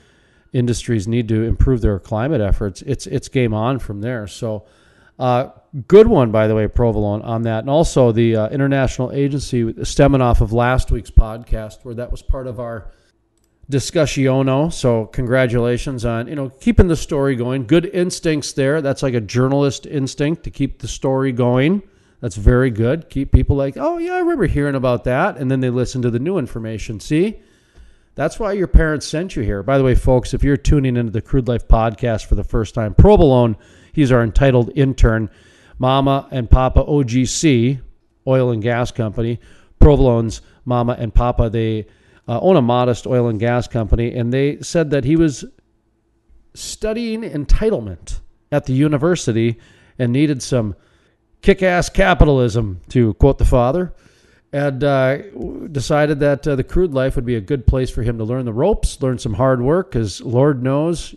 industries 0.53 1.09
need 1.09 1.27
to 1.29 1.43
improve 1.43 1.81
their 1.81 1.99
climate 1.99 2.43
efforts, 2.43 2.83
it's 2.83 3.07
it's 3.07 3.29
game 3.29 3.55
on 3.55 3.79
from 3.79 4.03
there. 4.03 4.27
So. 4.27 4.67
Uh, 5.19 5.49
good 5.89 6.07
one, 6.07 6.31
by 6.31 6.47
the 6.47 6.55
way, 6.55 6.69
Provolone, 6.69 7.23
on 7.23 7.43
that. 7.43 7.61
And 7.61 7.71
also 7.71 8.13
the 8.13 8.37
uh, 8.37 8.49
International 8.51 9.13
Agency, 9.13 9.85
stemming 9.85 10.21
off 10.21 10.41
of 10.41 10.53
last 10.53 10.91
week's 10.91 11.11
podcast, 11.11 11.85
where 11.85 11.95
that 11.95 12.11
was 12.11 12.23
part 12.23 12.47
of 12.47 12.61
our 12.61 12.91
discussiono. 13.71 14.73
So 14.73 15.07
congratulations 15.07 16.05
on, 16.05 16.29
you 16.29 16.35
know, 16.35 16.51
keeping 16.51 16.89
the 16.89 16.97
story 16.97 17.35
going. 17.35 17.67
Good 17.67 17.87
instincts 17.87 18.53
there. 18.53 18.83
That's 18.83 19.03
like 19.03 19.15
a 19.15 19.21
journalist 19.21 19.87
instinct 19.87 20.45
to 20.45 20.51
keep 20.51 20.81
the 20.81 20.89
story 20.89 21.33
going. 21.33 21.83
That's 22.21 22.37
very 22.37 22.71
good. 22.71 23.11
Keep 23.11 23.33
people 23.33 23.57
like, 23.57 23.77
oh, 23.77 23.99
yeah, 23.99 24.15
I 24.15 24.19
remember 24.21 24.47
hearing 24.47 24.75
about 24.75 25.05
that. 25.05 25.37
And 25.37 25.51
then 25.51 25.61
they 25.61 25.71
listen 25.71 26.03
to 26.03 26.11
the 26.11 26.19
new 26.19 26.39
information. 26.39 27.01
See? 27.01 27.41
That's 28.15 28.39
why 28.39 28.53
your 28.53 28.67
parents 28.67 29.07
sent 29.07 29.37
you 29.37 29.43
here. 29.43 29.63
By 29.63 29.77
the 29.77 29.85
way, 29.85 29.95
folks, 29.95 30.33
if 30.33 30.43
you're 30.43 30.57
tuning 30.57 30.97
into 30.97 31.13
the 31.13 31.21
Crude 31.21 31.49
Life 31.49 31.69
podcast 31.69 32.27
for 32.27 32.35
the 32.35 32.45
first 32.45 32.75
time, 32.75 32.95
Provolone– 32.95 33.57
He's 33.97 34.13
our 34.13 34.23
entitled 34.23 34.71
intern. 34.77 35.31
Mama 35.79 36.29
and 36.31 36.49
Papa 36.49 36.85
OGC, 36.85 37.81
oil 38.27 38.51
and 38.51 38.63
gas 38.63 38.93
company. 38.93 39.41
Provolone's 39.81 40.43
mama 40.65 40.97
and 40.99 41.15
papa, 41.15 41.49
they 41.49 41.87
uh, 42.29 42.41
own 42.41 42.57
a 42.57 42.63
modest 42.63 43.07
oil 43.07 43.29
and 43.29 43.39
gas 43.39 43.69
company, 43.69 44.15
and 44.15 44.33
they 44.33 44.61
said 44.61 44.91
that 44.91 45.05
he 45.05 45.17
was 45.17 45.45
studying 46.55 47.23
entitlement 47.23 48.21
at 48.51 48.67
the 48.67 48.73
university 48.73 49.59
and 49.99 50.13
needed 50.13 50.43
some 50.43 50.75
kick 51.43 51.63
ass 51.63 51.89
capitalism, 51.89 52.81
to 52.89 53.15
quote 53.15 53.39
the 53.39 53.45
father, 53.45 53.95
and 54.53 54.83
uh, 54.83 55.19
decided 55.71 56.21
that 56.21 56.47
uh, 56.47 56.57
the 56.57 56.65
crude 56.65 56.93
life 56.93 57.15
would 57.17 57.27
be 57.27 57.37
a 57.37 57.41
good 57.41 57.67
place 57.67 57.91
for 57.91 58.03
him 58.03 58.19
to 58.19 58.25
learn 58.25 58.45
the 58.45 58.53
ropes, 58.53 59.01
learn 59.01 59.19
some 59.19 59.35
hard 59.35 59.63
work, 59.63 59.91
because 59.91 60.21
Lord 60.21 60.63
knows 60.63 61.15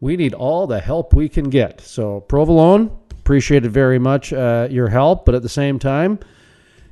we 0.00 0.16
need 0.16 0.34
all 0.34 0.66
the 0.66 0.80
help 0.80 1.14
we 1.14 1.28
can 1.28 1.50
get. 1.50 1.80
So, 1.80 2.20
Provolone, 2.22 2.90
appreciate 3.10 3.64
it 3.64 3.70
very 3.70 3.98
much, 3.98 4.32
uh, 4.32 4.68
your 4.70 4.88
help, 4.88 5.24
but 5.24 5.34
at 5.34 5.42
the 5.42 5.48
same 5.48 5.78
time, 5.78 6.18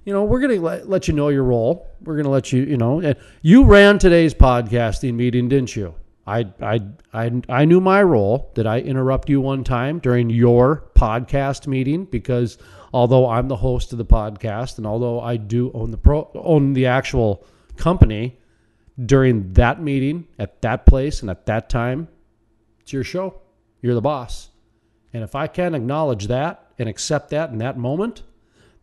you 0.05 0.13
know, 0.13 0.25
we're 0.25 0.41
going 0.41 0.57
to 0.57 0.61
let, 0.61 0.89
let 0.89 1.09
you 1.09 1.15
know 1.15 1.29
your 1.29 1.45
role. 1.45 1.87
We're 2.03 2.15
going 2.15 2.25
to 2.25 2.31
let 2.31 2.53
you, 2.53 2.63
you 2.63 2.77
know, 2.77 3.15
you 3.43 3.65
ran 3.65 3.99
today's 3.99 4.33
podcasting 4.33 5.15
meeting, 5.15 5.49
didn't 5.49 5.77
you? 5.77 5.95
I, 6.27 6.47
I, 6.61 6.81
I, 7.13 7.43
I 7.49 7.65
knew 7.65 7.81
my 7.81 8.03
role. 8.03 8.51
Did 8.55 8.67
I 8.67 8.81
interrupt 8.81 9.31
you 9.31 9.41
one 9.41 9.65
time 9.65 9.99
during 9.99 10.29
your 10.29 10.91
podcast 10.95 11.67
meeting? 11.67 12.05
Because 12.05 12.59
although 12.93 13.29
I'm 13.29 13.49
the 13.49 13.57
host 13.57 13.93
of 13.93 13.99
the 13.99 14.05
podcast 14.05 14.79
and 14.79 14.87
although 14.87 15.21
I 15.21 15.37
do 15.37 15.71
own 15.73 15.91
the 15.91 15.97
pro, 15.97 16.31
own 16.35 16.75
the 16.75 16.87
actual 16.87 17.47
company 17.77 18.39
during 19.07 19.53
that 19.55 19.83
meeting 19.83 20.27
at 20.39 20.61
that 20.63 20.85
place 20.85 21.23
and 21.23 21.31
at 21.31 21.47
that 21.47 21.71
time, 21.71 22.09
it's 22.89 22.93
your 22.95 23.05
show. 23.05 23.35
You're 23.83 23.95
the 23.95 24.01
boss. 24.01 24.49
And 25.13 25.23
if 25.23 25.35
I 25.35 25.47
can't 25.47 25.75
acknowledge 25.75 26.29
that 26.29 26.73
and 26.79 26.89
accept 26.89 27.29
that 27.31 27.51
in 27.51 27.59
that 27.59 27.77
moment, 27.77 28.23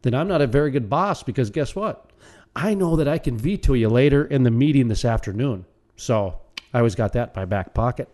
then 0.03 0.13
I'm 0.13 0.27
not 0.27 0.43
a 0.43 0.47
very 0.47 0.69
good 0.69 0.91
boss 0.91 1.23
because 1.23 1.49
guess 1.49 1.75
what? 1.75 2.11
I 2.55 2.75
know 2.75 2.97
that 2.97 3.07
I 3.07 3.17
can 3.17 3.35
veto 3.35 3.73
you 3.73 3.89
later 3.89 4.23
in 4.23 4.43
the 4.43 4.51
meeting 4.51 4.89
this 4.89 5.05
afternoon. 5.05 5.65
So 5.95 6.39
I 6.71 6.77
always 6.77 6.93
got 6.93 7.13
that 7.13 7.29
in 7.29 7.33
my 7.35 7.45
back 7.45 7.73
pocket. 7.73 8.07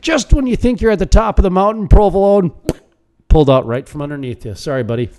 Just 0.00 0.32
when 0.32 0.46
you 0.46 0.54
think 0.54 0.80
you're 0.80 0.92
at 0.92 1.00
the 1.00 1.06
top 1.06 1.40
of 1.40 1.42
the 1.42 1.50
mountain, 1.50 1.88
provolone 1.88 2.52
pulled 3.28 3.50
out 3.50 3.66
right 3.66 3.88
from 3.88 4.02
underneath 4.02 4.44
you. 4.44 4.54
Sorry, 4.54 4.84
buddy. 4.84 5.10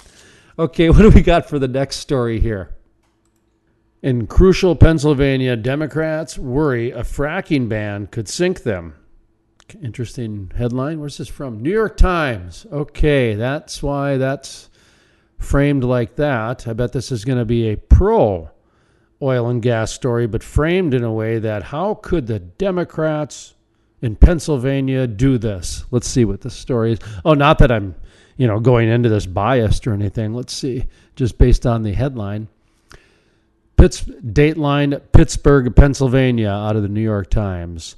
Okay, 0.57 0.89
what 0.89 1.01
do 1.01 1.09
we 1.09 1.21
got 1.21 1.49
for 1.49 1.59
the 1.59 1.67
next 1.67 1.97
story 1.97 2.39
here? 2.39 2.73
In 4.01 4.25
crucial 4.25 4.73
Pennsylvania, 4.77 5.57
Democrats 5.57 6.37
worry 6.37 6.91
a 6.91 7.01
fracking 7.01 7.67
ban 7.67 8.07
could 8.07 8.29
sink 8.29 8.63
them. 8.63 8.93
Interesting 9.81 10.51
headline. 10.55 10.99
Where's 10.99 11.17
this 11.17 11.27
from? 11.27 11.61
New 11.61 11.71
York 11.71 11.97
Times. 11.97 12.65
Okay, 12.71 13.35
that's 13.35 13.83
why 13.83 14.17
that's 14.17 14.69
framed 15.37 15.83
like 15.83 16.15
that. 16.15 16.67
I 16.67 16.73
bet 16.73 16.93
this 16.93 17.11
is 17.11 17.25
going 17.25 17.37
to 17.37 17.45
be 17.45 17.69
a 17.69 17.77
pro 17.77 18.49
oil 19.21 19.49
and 19.49 19.61
gas 19.61 19.91
story, 19.91 20.27
but 20.27 20.43
framed 20.43 20.93
in 20.93 21.03
a 21.03 21.11
way 21.11 21.39
that 21.39 21.63
how 21.63 21.95
could 21.95 22.27
the 22.27 22.39
Democrats 22.39 23.55
in 24.01 24.15
Pennsylvania 24.15 25.07
do 25.07 25.37
this? 25.37 25.83
Let's 25.91 26.07
see 26.07 26.23
what 26.23 26.41
this 26.41 26.53
story 26.53 26.93
is. 26.93 26.99
Oh, 27.25 27.33
not 27.33 27.57
that 27.59 27.71
I'm, 27.71 27.95
you 28.37 28.47
know, 28.47 28.59
going 28.59 28.87
into 28.87 29.09
this 29.09 29.25
biased 29.25 29.87
or 29.87 29.93
anything. 29.93 30.33
Let's 30.33 30.53
see, 30.53 30.85
just 31.15 31.37
based 31.37 31.65
on 31.65 31.83
the 31.83 31.93
headline. 31.93 32.47
Pitts, 33.75 34.03
Dateline, 34.03 35.01
Pittsburgh, 35.11 35.75
Pennsylvania, 35.75 36.49
out 36.49 36.75
of 36.75 36.83
the 36.83 36.89
New 36.89 37.01
York 37.01 37.29
Times. 37.29 37.95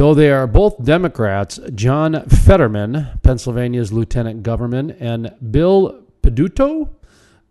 Though 0.00 0.14
they 0.14 0.30
are 0.30 0.46
both 0.46 0.82
Democrats, 0.82 1.60
John 1.74 2.24
Fetterman, 2.26 3.08
Pennsylvania's 3.22 3.92
lieutenant 3.92 4.42
governor, 4.42 4.96
and 4.98 5.34
Bill 5.50 6.04
Peduto, 6.22 6.88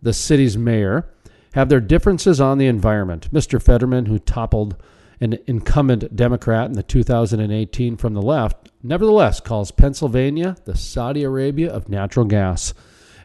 the 0.02 0.12
city's 0.12 0.58
mayor, 0.58 1.08
have 1.54 1.68
their 1.68 1.80
differences 1.80 2.40
on 2.40 2.58
the 2.58 2.66
environment. 2.66 3.32
Mr. 3.32 3.62
Fetterman, 3.62 4.06
who 4.06 4.18
toppled 4.18 4.74
an 5.20 5.38
incumbent 5.46 6.16
Democrat 6.16 6.66
in 6.66 6.72
the 6.72 6.82
2018 6.82 7.96
from 7.96 8.14
the 8.14 8.20
left, 8.20 8.68
nevertheless 8.82 9.38
calls 9.38 9.70
Pennsylvania 9.70 10.56
the 10.64 10.76
Saudi 10.76 11.22
Arabia 11.22 11.72
of 11.72 11.88
natural 11.88 12.26
gas 12.26 12.74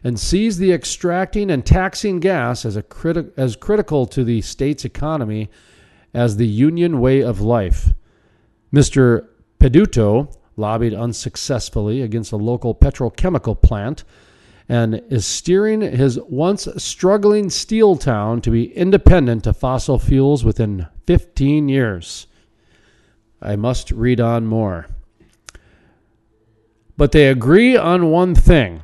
and 0.04 0.20
sees 0.20 0.58
the 0.58 0.72
extracting 0.72 1.50
and 1.50 1.66
taxing 1.66 2.20
gas 2.20 2.64
as, 2.64 2.76
a 2.76 2.82
criti- 2.84 3.32
as 3.36 3.56
critical 3.56 4.06
to 4.06 4.22
the 4.22 4.40
state's 4.40 4.84
economy 4.84 5.50
as 6.14 6.36
the 6.36 6.46
union 6.46 7.00
way 7.00 7.22
of 7.22 7.40
life. 7.40 7.92
Mr. 8.76 9.26
Peduto 9.58 10.30
lobbied 10.54 10.92
unsuccessfully 10.92 12.02
against 12.02 12.30
a 12.30 12.36
local 12.36 12.74
petrochemical 12.74 13.58
plant 13.58 14.04
and 14.68 15.02
is 15.08 15.24
steering 15.24 15.80
his 15.80 16.20
once 16.28 16.68
struggling 16.76 17.48
steel 17.48 17.96
town 17.96 18.42
to 18.42 18.50
be 18.50 18.76
independent 18.76 19.46
of 19.46 19.56
fossil 19.56 19.98
fuels 19.98 20.44
within 20.44 20.86
15 21.06 21.70
years. 21.70 22.26
I 23.40 23.56
must 23.56 23.90
read 23.92 24.20
on 24.20 24.44
more. 24.46 24.88
But 26.98 27.12
they 27.12 27.28
agree 27.28 27.78
on 27.78 28.10
one 28.10 28.34
thing 28.34 28.82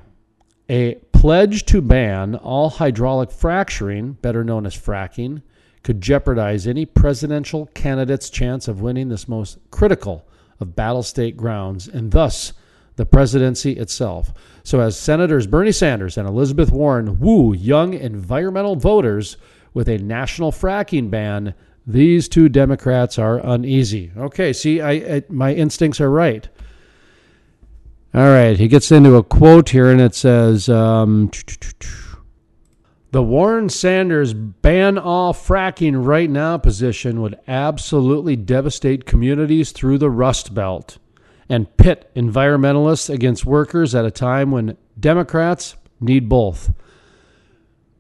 a 0.71 0.95
pledge 1.13 1.67
to 1.67 1.83
ban 1.83 2.35
all 2.37 2.71
hydraulic 2.71 3.31
fracturing, 3.31 4.13
better 4.13 4.43
known 4.43 4.65
as 4.65 4.75
fracking, 4.75 5.43
could 5.83 6.01
jeopardize 6.01 6.67
any 6.67 6.87
presidential 6.87 7.67
candidate's 7.75 8.31
chance 8.31 8.69
of 8.69 8.81
winning 8.81 9.09
this 9.09 9.29
most 9.29 9.59
critical 9.71 10.27
of 10.61 10.77
battle 10.77 11.03
state 11.03 11.37
grounds 11.37 11.89
and 11.89 12.12
thus 12.12 12.53
the 12.97 13.07
presidency 13.07 13.73
itself. 13.73 14.33
So, 14.62 14.81
as 14.81 14.99
Senators 14.99 15.47
Bernie 15.47 15.73
Sanders 15.73 16.17
and 16.17 16.29
Elizabeth 16.29 16.71
Warren 16.71 17.19
woo 17.19 17.53
young 17.55 17.95
environmental 17.95 18.77
voters 18.77 19.37
with 19.75 19.89
a 19.89 19.99
national 19.99 20.53
fracking 20.53 21.11
ban, 21.11 21.55
these 21.87 22.29
two 22.29 22.49
Democrats 22.49 23.19
are 23.19 23.39
uneasy. 23.39 24.12
Okay, 24.17 24.53
see, 24.53 24.81
I, 24.81 24.93
I 24.93 25.23
my 25.29 25.53
instincts 25.53 26.01
are 26.01 26.11
right. 26.11 26.49
All 28.15 28.29
right, 28.29 28.59
he 28.59 28.69
gets 28.69 28.93
into 28.93 29.17
a 29.17 29.23
quote 29.23 29.71
here, 29.71 29.91
and 29.91 30.01
it 30.01 30.15
says. 30.15 30.69
Um, 30.69 31.31
the 33.12 33.23
Warren 33.23 33.69
Sanders 33.69 34.33
ban 34.33 34.97
all 34.97 35.35
fracking 35.35 36.04
right 36.04 36.31
now 36.31 36.57
position 36.57 37.21
would 37.21 37.38
absolutely 37.47 38.37
devastate 38.37 39.04
communities 39.04 39.71
through 39.71 39.99
the 39.99 40.11
Rust 40.11 40.54
Belt 40.54 40.97
and 41.47 41.76
pit 41.76 42.11
environmentalists 42.16 43.12
against 43.12 43.45
workers 43.45 43.95
at 43.95 44.07
a 44.07 44.11
time 44.11 44.50
when 44.50 44.78
Democrats 44.99 45.76
need 46.00 46.31
both. 46.31 46.73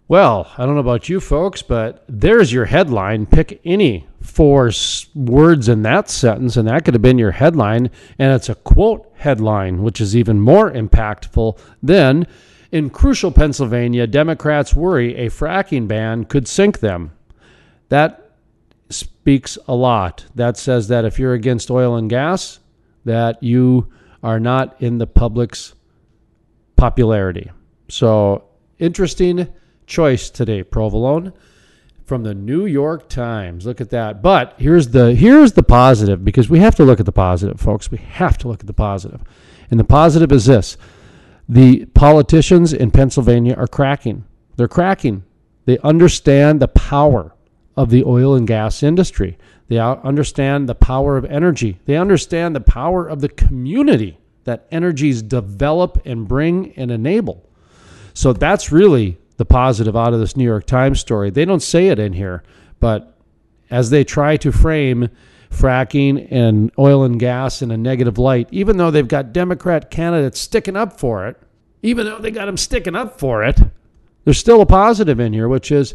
Well, 0.08 0.50
I 0.56 0.64
don't 0.64 0.74
know 0.74 0.80
about 0.80 1.10
you 1.10 1.20
folks, 1.20 1.60
but 1.60 2.04
there's 2.08 2.50
your 2.50 2.64
headline. 2.64 3.26
Pick 3.26 3.60
any 3.66 4.06
four 4.22 4.70
words 5.14 5.68
in 5.68 5.82
that 5.82 6.08
sentence, 6.08 6.56
and 6.56 6.68
that 6.68 6.86
could 6.86 6.94
have 6.94 7.02
been 7.02 7.18
your 7.18 7.32
headline. 7.32 7.90
And 8.18 8.32
it's 8.32 8.48
a 8.48 8.54
quote 8.54 9.12
headline, 9.16 9.82
which 9.82 10.00
is 10.00 10.16
even 10.16 10.40
more 10.40 10.70
impactful 10.70 11.58
than 11.82 12.26
in 12.72 12.88
crucial 12.88 13.30
Pennsylvania, 13.30 14.06
Democrats 14.06 14.74
worry 14.74 15.14
a 15.16 15.28
fracking 15.28 15.86
ban 15.86 16.24
could 16.24 16.48
sink 16.48 16.80
them. 16.80 17.12
That 17.90 18.32
speaks 18.88 19.58
a 19.68 19.74
lot. 19.74 20.24
That 20.34 20.56
says 20.56 20.88
that 20.88 21.04
if 21.04 21.18
you're 21.18 21.34
against 21.34 21.70
oil 21.70 21.96
and 21.96 22.08
gas, 22.08 22.58
that 23.04 23.42
you 23.42 23.92
are 24.22 24.40
not 24.40 24.80
in 24.80 24.98
the 24.98 25.06
public's 25.06 25.74
popularity. 26.76 27.50
So, 27.88 28.44
interesting 28.78 29.48
choice 29.86 30.30
today, 30.30 30.62
Provolone 30.62 31.34
from 32.04 32.22
the 32.22 32.34
New 32.34 32.64
York 32.64 33.08
Times. 33.08 33.66
Look 33.66 33.80
at 33.80 33.90
that. 33.90 34.22
But 34.22 34.54
here's 34.58 34.88
the 34.88 35.14
here's 35.14 35.52
the 35.52 35.62
positive 35.62 36.24
because 36.24 36.48
we 36.48 36.60
have 36.60 36.74
to 36.76 36.84
look 36.84 37.00
at 37.00 37.06
the 37.06 37.12
positive, 37.12 37.60
folks. 37.60 37.90
We 37.90 37.98
have 37.98 38.38
to 38.38 38.48
look 38.48 38.60
at 38.60 38.66
the 38.66 38.72
positive. 38.72 39.22
And 39.70 39.78
the 39.78 39.84
positive 39.84 40.32
is 40.32 40.46
this. 40.46 40.76
The 41.52 41.84
politicians 41.84 42.72
in 42.72 42.90
Pennsylvania 42.90 43.54
are 43.56 43.66
cracking. 43.66 44.24
They're 44.56 44.68
cracking. 44.68 45.22
They 45.66 45.76
understand 45.80 46.60
the 46.60 46.68
power 46.68 47.34
of 47.76 47.90
the 47.90 48.04
oil 48.04 48.34
and 48.34 48.46
gas 48.46 48.82
industry. 48.82 49.36
They 49.68 49.78
understand 49.78 50.66
the 50.66 50.74
power 50.74 51.18
of 51.18 51.26
energy. 51.26 51.78
They 51.84 51.98
understand 51.98 52.56
the 52.56 52.62
power 52.62 53.06
of 53.06 53.20
the 53.20 53.28
community 53.28 54.18
that 54.44 54.66
energies 54.70 55.20
develop 55.20 56.00
and 56.06 56.26
bring 56.26 56.72
and 56.72 56.90
enable. 56.90 57.46
So 58.14 58.32
that's 58.32 58.72
really 58.72 59.18
the 59.36 59.44
positive 59.44 59.94
out 59.94 60.14
of 60.14 60.20
this 60.20 60.38
New 60.38 60.44
York 60.44 60.64
Times 60.64 61.00
story. 61.00 61.28
They 61.28 61.44
don't 61.44 61.60
say 61.60 61.88
it 61.88 61.98
in 61.98 62.14
here, 62.14 62.42
but 62.80 63.14
as 63.70 63.90
they 63.90 64.04
try 64.04 64.38
to 64.38 64.52
frame 64.52 65.10
fracking 65.52 66.26
and 66.30 66.72
oil 66.78 67.04
and 67.04 67.20
gas 67.20 67.62
in 67.62 67.70
a 67.70 67.76
negative 67.76 68.18
light, 68.18 68.48
even 68.50 68.76
though 68.76 68.90
they've 68.90 69.06
got 69.06 69.32
Democrat 69.32 69.90
candidates 69.90 70.40
sticking 70.40 70.76
up 70.76 70.98
for 70.98 71.28
it, 71.28 71.36
even 71.82 72.06
though 72.06 72.18
they 72.18 72.30
got 72.30 72.46
them 72.46 72.56
sticking 72.56 72.96
up 72.96 73.18
for 73.18 73.44
it, 73.44 73.60
there's 74.24 74.38
still 74.38 74.60
a 74.60 74.66
positive 74.66 75.20
in 75.20 75.32
here, 75.32 75.48
which 75.48 75.70
is 75.70 75.94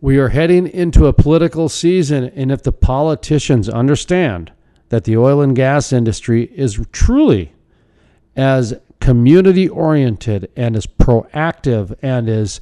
we 0.00 0.18
are 0.18 0.28
heading 0.28 0.68
into 0.68 1.06
a 1.06 1.12
political 1.12 1.68
season, 1.68 2.24
and 2.34 2.52
if 2.52 2.62
the 2.62 2.72
politicians 2.72 3.68
understand 3.68 4.52
that 4.90 5.04
the 5.04 5.16
oil 5.16 5.40
and 5.40 5.56
gas 5.56 5.92
industry 5.92 6.44
is 6.54 6.78
truly 6.92 7.52
as 8.36 8.74
community 9.00 9.68
oriented 9.68 10.50
and 10.56 10.76
as 10.76 10.86
proactive 10.86 11.96
and 12.02 12.28
as 12.28 12.60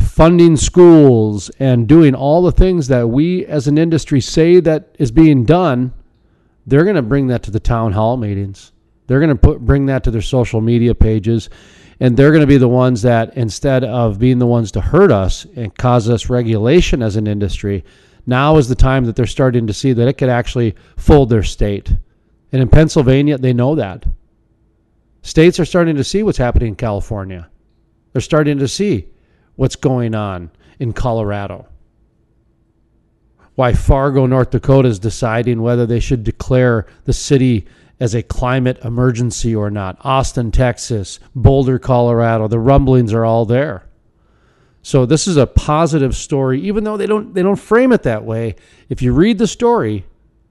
funding 0.00 0.56
schools 0.56 1.50
and 1.58 1.88
doing 1.88 2.14
all 2.14 2.42
the 2.42 2.52
things 2.52 2.88
that 2.88 3.08
we 3.08 3.46
as 3.46 3.68
an 3.68 3.78
industry 3.78 4.20
say 4.20 4.60
that 4.60 4.94
is 4.98 5.10
being 5.10 5.44
done, 5.44 5.92
they're 6.66 6.84
going 6.84 6.96
to 6.96 7.02
bring 7.02 7.28
that 7.28 7.42
to 7.44 7.50
the 7.50 7.60
town 7.60 7.92
hall 7.92 8.16
meetings. 8.16 8.72
They're 9.06 9.20
going 9.20 9.30
to 9.30 9.36
put 9.36 9.60
bring 9.60 9.86
that 9.86 10.04
to 10.04 10.10
their 10.10 10.22
social 10.22 10.60
media 10.60 10.94
pages 10.94 11.50
and 12.00 12.16
they're 12.16 12.30
going 12.30 12.40
to 12.40 12.46
be 12.46 12.56
the 12.56 12.68
ones 12.68 13.02
that 13.02 13.36
instead 13.36 13.84
of 13.84 14.18
being 14.18 14.38
the 14.38 14.46
ones 14.46 14.72
to 14.72 14.80
hurt 14.80 15.12
us 15.12 15.46
and 15.54 15.76
cause 15.76 16.08
us 16.08 16.30
regulation 16.30 17.02
as 17.02 17.16
an 17.16 17.26
industry, 17.26 17.84
now 18.26 18.56
is 18.56 18.68
the 18.68 18.74
time 18.74 19.04
that 19.04 19.16
they're 19.16 19.26
starting 19.26 19.66
to 19.66 19.74
see 19.74 19.92
that 19.92 20.08
it 20.08 20.14
could 20.14 20.30
actually 20.30 20.74
fold 20.96 21.28
their 21.28 21.42
state. 21.42 21.94
And 22.52 22.62
in 22.62 22.68
Pennsylvania, 22.68 23.36
they 23.36 23.52
know 23.52 23.74
that. 23.74 24.06
States 25.22 25.60
are 25.60 25.66
starting 25.66 25.96
to 25.96 26.04
see 26.04 26.22
what's 26.22 26.38
happening 26.38 26.68
in 26.68 26.76
California. 26.76 27.50
They're 28.12 28.22
starting 28.22 28.58
to 28.58 28.68
see 28.68 29.08
what's 29.56 29.76
going 29.76 30.14
on 30.14 30.50
in 30.78 30.92
Colorado. 30.92 31.66
Why 33.54 33.72
Fargo, 33.74 34.26
North 34.26 34.50
Dakota 34.50 34.88
is 34.88 34.98
deciding 34.98 35.60
whether 35.60 35.86
they 35.86 36.00
should 36.00 36.24
declare 36.24 36.86
the 37.04 37.12
city 37.12 37.66
as 38.00 38.14
a 38.14 38.22
climate 38.22 38.78
emergency 38.82 39.54
or 39.54 39.70
not. 39.70 39.98
Austin, 40.00 40.50
Texas, 40.50 41.20
Boulder, 41.34 41.78
Colorado, 41.78 42.48
the 42.48 42.58
rumblings 42.58 43.12
are 43.12 43.26
all 43.26 43.44
there. 43.44 43.84
So 44.82 45.04
this 45.04 45.26
is 45.26 45.36
a 45.36 45.46
positive 45.46 46.16
story 46.16 46.60
even 46.62 46.84
though 46.84 46.96
they 46.96 47.06
don't 47.06 47.34
they 47.34 47.42
don't 47.42 47.56
frame 47.56 47.92
it 47.92 48.02
that 48.04 48.24
way. 48.24 48.56
If 48.88 49.02
you 49.02 49.12
read 49.12 49.36
the 49.36 49.46
story, 49.46 50.06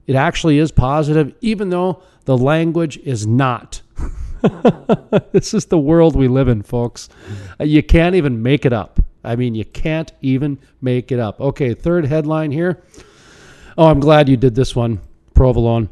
it 0.06 0.14
actually 0.14 0.58
is 0.58 0.70
positive 0.70 1.34
even 1.40 1.70
though 1.70 2.02
the 2.26 2.38
language 2.38 2.96
is 2.98 3.26
not. 3.26 3.82
this 5.32 5.54
is 5.54 5.66
the 5.66 5.78
world 5.78 6.16
we 6.16 6.28
live 6.28 6.48
in, 6.48 6.62
folks. 6.62 7.08
Uh, 7.60 7.64
You 7.64 7.82
can't 7.82 8.14
even 8.14 8.42
make 8.42 8.64
it 8.64 8.72
up. 8.72 9.00
I 9.22 9.36
mean, 9.36 9.54
you 9.54 9.64
can't 9.64 10.10
even 10.22 10.58
make 10.80 11.12
it 11.12 11.18
up. 11.18 11.40
Okay, 11.40 11.74
third 11.74 12.06
headline 12.06 12.50
here. 12.50 12.82
Oh, 13.76 13.86
I'm 13.86 14.00
glad 14.00 14.28
you 14.28 14.36
did 14.36 14.54
this 14.54 14.74
one, 14.74 15.00
Provolone. 15.34 15.88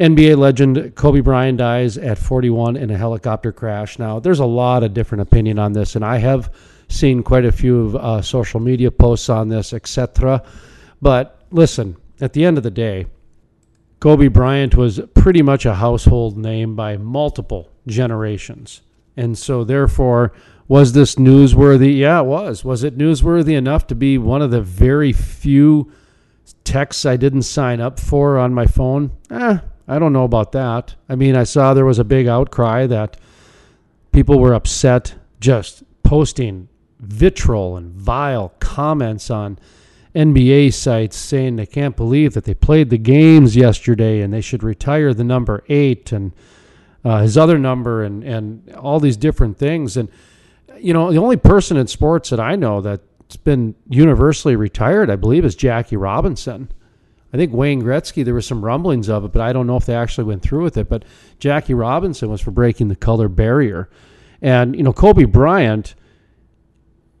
NBA 0.00 0.36
legend 0.36 0.94
Kobe 0.94 1.20
Bryant 1.20 1.58
dies 1.58 1.96
at 1.96 2.18
41 2.18 2.76
in 2.76 2.90
a 2.90 2.98
helicopter 2.98 3.52
crash. 3.52 3.98
Now, 3.98 4.20
there's 4.20 4.40
a 4.40 4.44
lot 4.46 4.82
of 4.82 4.92
different 4.92 5.22
opinion 5.22 5.58
on 5.58 5.72
this, 5.72 5.96
and 5.96 6.04
I 6.04 6.18
have 6.18 6.52
seen 6.88 7.22
quite 7.22 7.44
a 7.44 7.52
few 7.52 7.98
uh, 8.00 8.20
social 8.20 8.60
media 8.60 8.90
posts 8.90 9.28
on 9.28 9.48
this, 9.48 9.72
etc. 9.72 10.42
But 11.00 11.40
listen, 11.50 11.96
at 12.20 12.32
the 12.32 12.44
end 12.44 12.58
of 12.58 12.64
the 12.64 12.70
day, 12.70 13.06
Kobe 14.06 14.28
Bryant 14.28 14.76
was 14.76 15.00
pretty 15.14 15.42
much 15.42 15.66
a 15.66 15.74
household 15.74 16.38
name 16.38 16.76
by 16.76 16.96
multiple 16.96 17.72
generations. 17.88 18.82
And 19.16 19.36
so, 19.36 19.64
therefore, 19.64 20.32
was 20.68 20.92
this 20.92 21.16
newsworthy? 21.16 21.98
Yeah, 21.98 22.20
it 22.20 22.26
was. 22.26 22.64
Was 22.64 22.84
it 22.84 22.96
newsworthy 22.96 23.56
enough 23.56 23.88
to 23.88 23.96
be 23.96 24.16
one 24.16 24.42
of 24.42 24.52
the 24.52 24.62
very 24.62 25.12
few 25.12 25.90
texts 26.62 27.04
I 27.04 27.16
didn't 27.16 27.42
sign 27.42 27.80
up 27.80 27.98
for 27.98 28.38
on 28.38 28.54
my 28.54 28.66
phone? 28.66 29.10
Eh, 29.28 29.58
I 29.88 29.98
don't 29.98 30.12
know 30.12 30.22
about 30.22 30.52
that. 30.52 30.94
I 31.08 31.16
mean, 31.16 31.34
I 31.34 31.42
saw 31.42 31.74
there 31.74 31.84
was 31.84 31.98
a 31.98 32.04
big 32.04 32.28
outcry 32.28 32.86
that 32.86 33.16
people 34.12 34.38
were 34.38 34.54
upset 34.54 35.16
just 35.40 35.82
posting 36.04 36.68
vitriol 37.00 37.76
and 37.76 37.90
vile 37.90 38.54
comments 38.60 39.30
on 39.30 39.58
NBA 40.16 40.72
sites 40.72 41.16
saying 41.16 41.56
they 41.56 41.66
can't 41.66 41.94
believe 41.94 42.32
that 42.32 42.44
they 42.44 42.54
played 42.54 42.88
the 42.88 42.98
games 42.98 43.54
yesterday 43.54 44.22
and 44.22 44.32
they 44.32 44.40
should 44.40 44.62
retire 44.62 45.12
the 45.12 45.24
number 45.24 45.62
eight 45.68 46.10
and 46.10 46.32
uh, 47.04 47.20
his 47.20 47.36
other 47.36 47.58
number 47.58 48.02
and, 48.02 48.24
and 48.24 48.74
all 48.74 48.98
these 48.98 49.16
different 49.16 49.58
things. 49.58 49.96
And, 49.96 50.08
you 50.78 50.94
know, 50.94 51.12
the 51.12 51.18
only 51.18 51.36
person 51.36 51.76
in 51.76 51.86
sports 51.86 52.30
that 52.30 52.40
I 52.40 52.56
know 52.56 52.80
that's 52.80 53.36
been 53.44 53.74
universally 53.88 54.56
retired, 54.56 55.10
I 55.10 55.16
believe, 55.16 55.44
is 55.44 55.54
Jackie 55.54 55.96
Robinson. 55.96 56.70
I 57.32 57.36
think 57.36 57.52
Wayne 57.52 57.82
Gretzky, 57.82 58.24
there 58.24 58.34
were 58.34 58.40
some 58.40 58.64
rumblings 58.64 59.10
of 59.10 59.24
it, 59.24 59.32
but 59.32 59.42
I 59.42 59.52
don't 59.52 59.66
know 59.66 59.76
if 59.76 59.84
they 59.84 59.94
actually 59.94 60.24
went 60.24 60.42
through 60.42 60.62
with 60.62 60.78
it. 60.78 60.88
But 60.88 61.04
Jackie 61.38 61.74
Robinson 61.74 62.30
was 62.30 62.40
for 62.40 62.50
breaking 62.50 62.88
the 62.88 62.96
color 62.96 63.28
barrier. 63.28 63.90
And, 64.40 64.74
you 64.74 64.82
know, 64.82 64.92
Kobe 64.92 65.24
Bryant, 65.24 65.94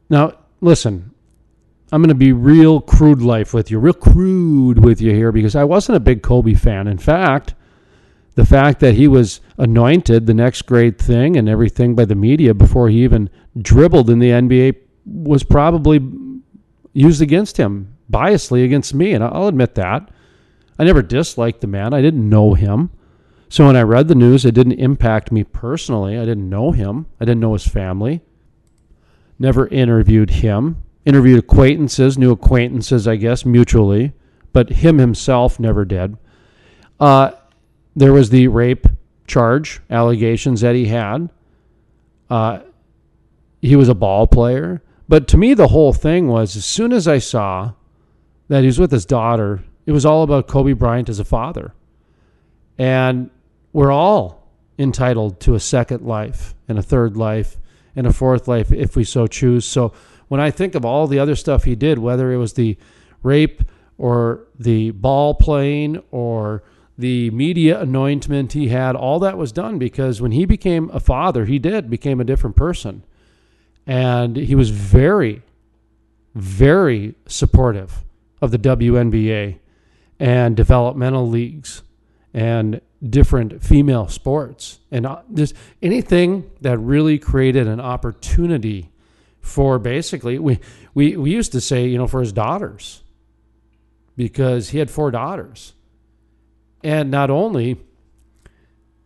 now, 0.08 0.38
listen, 0.60 1.12
I'm 1.92 2.02
going 2.02 2.08
to 2.08 2.14
be 2.14 2.32
real 2.32 2.80
crude 2.80 3.22
life 3.22 3.54
with 3.54 3.70
you, 3.70 3.78
real 3.78 3.94
crude 3.94 4.84
with 4.84 5.00
you 5.00 5.12
here 5.12 5.30
because 5.30 5.54
I 5.54 5.64
wasn't 5.64 5.96
a 5.96 6.00
big 6.00 6.22
Kobe 6.22 6.54
fan. 6.54 6.88
In 6.88 6.98
fact, 6.98 7.54
the 8.34 8.44
fact 8.44 8.80
that 8.80 8.94
he 8.94 9.06
was 9.06 9.40
anointed 9.56 10.26
the 10.26 10.34
next 10.34 10.62
great 10.62 10.98
thing 10.98 11.36
and 11.36 11.48
everything 11.48 11.94
by 11.94 12.04
the 12.04 12.14
media 12.14 12.54
before 12.54 12.88
he 12.88 13.04
even 13.04 13.30
dribbled 13.60 14.10
in 14.10 14.18
the 14.18 14.30
NBA 14.30 14.76
was 15.04 15.44
probably 15.44 16.00
used 16.92 17.22
against 17.22 17.56
him, 17.56 17.96
biasly 18.10 18.64
against 18.64 18.92
me. 18.92 19.12
And 19.12 19.22
I'll 19.22 19.46
admit 19.46 19.76
that. 19.76 20.10
I 20.78 20.84
never 20.84 21.02
disliked 21.02 21.60
the 21.60 21.66
man, 21.66 21.94
I 21.94 22.02
didn't 22.02 22.28
know 22.28 22.54
him. 22.54 22.90
So 23.48 23.66
when 23.66 23.76
I 23.76 23.82
read 23.82 24.08
the 24.08 24.14
news, 24.16 24.44
it 24.44 24.54
didn't 24.54 24.72
impact 24.72 25.30
me 25.30 25.44
personally. 25.44 26.18
I 26.18 26.24
didn't 26.24 26.50
know 26.50 26.72
him, 26.72 27.06
I 27.20 27.24
didn't 27.24 27.40
know 27.40 27.52
his 27.52 27.66
family. 27.66 28.22
Never 29.38 29.68
interviewed 29.68 30.30
him. 30.30 30.82
Interviewed 31.06 31.38
acquaintances, 31.38 32.18
new 32.18 32.32
acquaintances, 32.32 33.08
I 33.08 33.16
guess, 33.16 33.46
mutually, 33.46 34.12
but 34.52 34.68
him 34.68 34.98
himself 34.98 35.58
never 35.58 35.86
did. 35.86 36.18
Uh, 37.00 37.30
there 37.94 38.12
was 38.12 38.28
the 38.28 38.48
rape 38.48 38.86
charge 39.26 39.80
allegations 39.88 40.60
that 40.60 40.74
he 40.74 40.86
had. 40.86 41.30
Uh, 42.28 42.60
he 43.62 43.76
was 43.76 43.88
a 43.88 43.94
ball 43.94 44.26
player. 44.26 44.82
But 45.08 45.28
to 45.28 45.36
me, 45.36 45.54
the 45.54 45.68
whole 45.68 45.92
thing 45.92 46.28
was 46.28 46.56
as 46.56 46.64
soon 46.64 46.92
as 46.92 47.06
I 47.06 47.18
saw 47.18 47.72
that 48.48 48.60
he 48.60 48.66
was 48.66 48.78
with 48.78 48.90
his 48.90 49.06
daughter, 49.06 49.62
it 49.86 49.92
was 49.92 50.04
all 50.04 50.22
about 50.22 50.48
Kobe 50.48 50.72
Bryant 50.72 51.08
as 51.08 51.20
a 51.20 51.24
father. 51.24 51.72
And 52.78 53.30
we're 53.72 53.92
all 53.92 54.50
entitled 54.78 55.40
to 55.40 55.54
a 55.54 55.60
second 55.60 56.02
life 56.02 56.54
and 56.68 56.78
a 56.78 56.82
third 56.82 57.16
life 57.16 57.56
and 57.94 58.06
a 58.06 58.12
fourth 58.12 58.46
life 58.46 58.72
if 58.72 58.96
we 58.96 59.04
so 59.04 59.26
choose. 59.26 59.64
So 59.64 59.92
when 60.28 60.40
I 60.40 60.50
think 60.50 60.74
of 60.74 60.84
all 60.84 61.06
the 61.06 61.18
other 61.18 61.36
stuff 61.36 61.64
he 61.64 61.74
did, 61.74 61.98
whether 61.98 62.32
it 62.32 62.36
was 62.36 62.54
the 62.54 62.76
rape 63.22 63.62
or 63.98 64.46
the 64.58 64.90
ball 64.90 65.34
playing 65.34 66.02
or 66.10 66.62
the 66.98 67.30
media 67.30 67.80
anointment 67.80 68.52
he 68.52 68.68
had, 68.68 68.96
all 68.96 69.18
that 69.20 69.36
was 69.36 69.52
done 69.52 69.78
because 69.78 70.20
when 70.20 70.32
he 70.32 70.44
became 70.44 70.90
a 70.90 71.00
father, 71.00 71.44
he 71.44 71.58
did 71.58 71.90
became 71.90 72.20
a 72.20 72.24
different 72.24 72.56
person. 72.56 73.02
And 73.86 74.36
he 74.36 74.54
was 74.54 74.70
very, 74.70 75.42
very 76.34 77.14
supportive 77.26 78.04
of 78.40 78.50
the 78.50 78.58
WNBA 78.58 79.58
and 80.18 80.56
developmental 80.56 81.28
leagues 81.28 81.82
and 82.32 82.80
different 83.02 83.62
female 83.62 84.08
sports 84.08 84.80
and 84.90 85.06
uh, 85.06 85.20
just 85.34 85.54
anything 85.82 86.50
that 86.60 86.78
really 86.78 87.18
created 87.18 87.66
an 87.66 87.80
opportunity 87.80 88.90
for 89.46 89.78
basically 89.78 90.38
we, 90.38 90.58
we 90.94 91.16
we 91.16 91.30
used 91.30 91.52
to 91.52 91.60
say 91.60 91.86
you 91.86 91.98
know 91.98 92.06
for 92.06 92.20
his 92.20 92.32
daughters 92.32 93.02
because 94.16 94.70
he 94.70 94.78
had 94.78 94.90
four 94.90 95.10
daughters. 95.10 95.74
And 96.82 97.10
not 97.10 97.30
only 97.30 97.80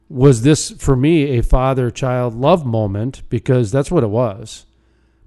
was 0.09 0.43
this 0.43 0.71
for 0.71 0.97
me 0.97 1.39
a 1.39 1.43
father 1.43 1.91
child 1.91 2.35
love 2.35 2.67
moment 2.67 3.23
because 3.29 3.71
that's 3.71 3.91
what 3.91 4.03
it 4.03 4.11
was 4.11 4.67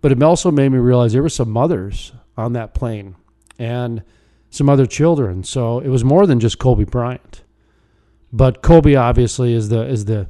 but 0.03 0.11
it 0.11 0.21
also 0.21 0.51
made 0.51 0.69
me 0.69 0.79
realize 0.79 1.13
there 1.13 1.23
were 1.23 1.29
some 1.29 1.49
mothers 1.49 2.11
on 2.35 2.51
that 2.51 2.73
plane 2.73 3.15
and 3.57 4.03
some 4.49 4.69
other 4.69 4.85
children. 4.85 5.45
So 5.45 5.79
it 5.79 5.87
was 5.87 6.03
more 6.03 6.27
than 6.27 6.41
just 6.41 6.59
Kobe 6.59 6.83
Bryant. 6.83 7.41
But 8.29 8.61
Kobe 8.61 8.95
obviously 8.95 9.53
is 9.53 9.69
the 9.69 9.87
is 9.87 10.03
the 10.03 10.29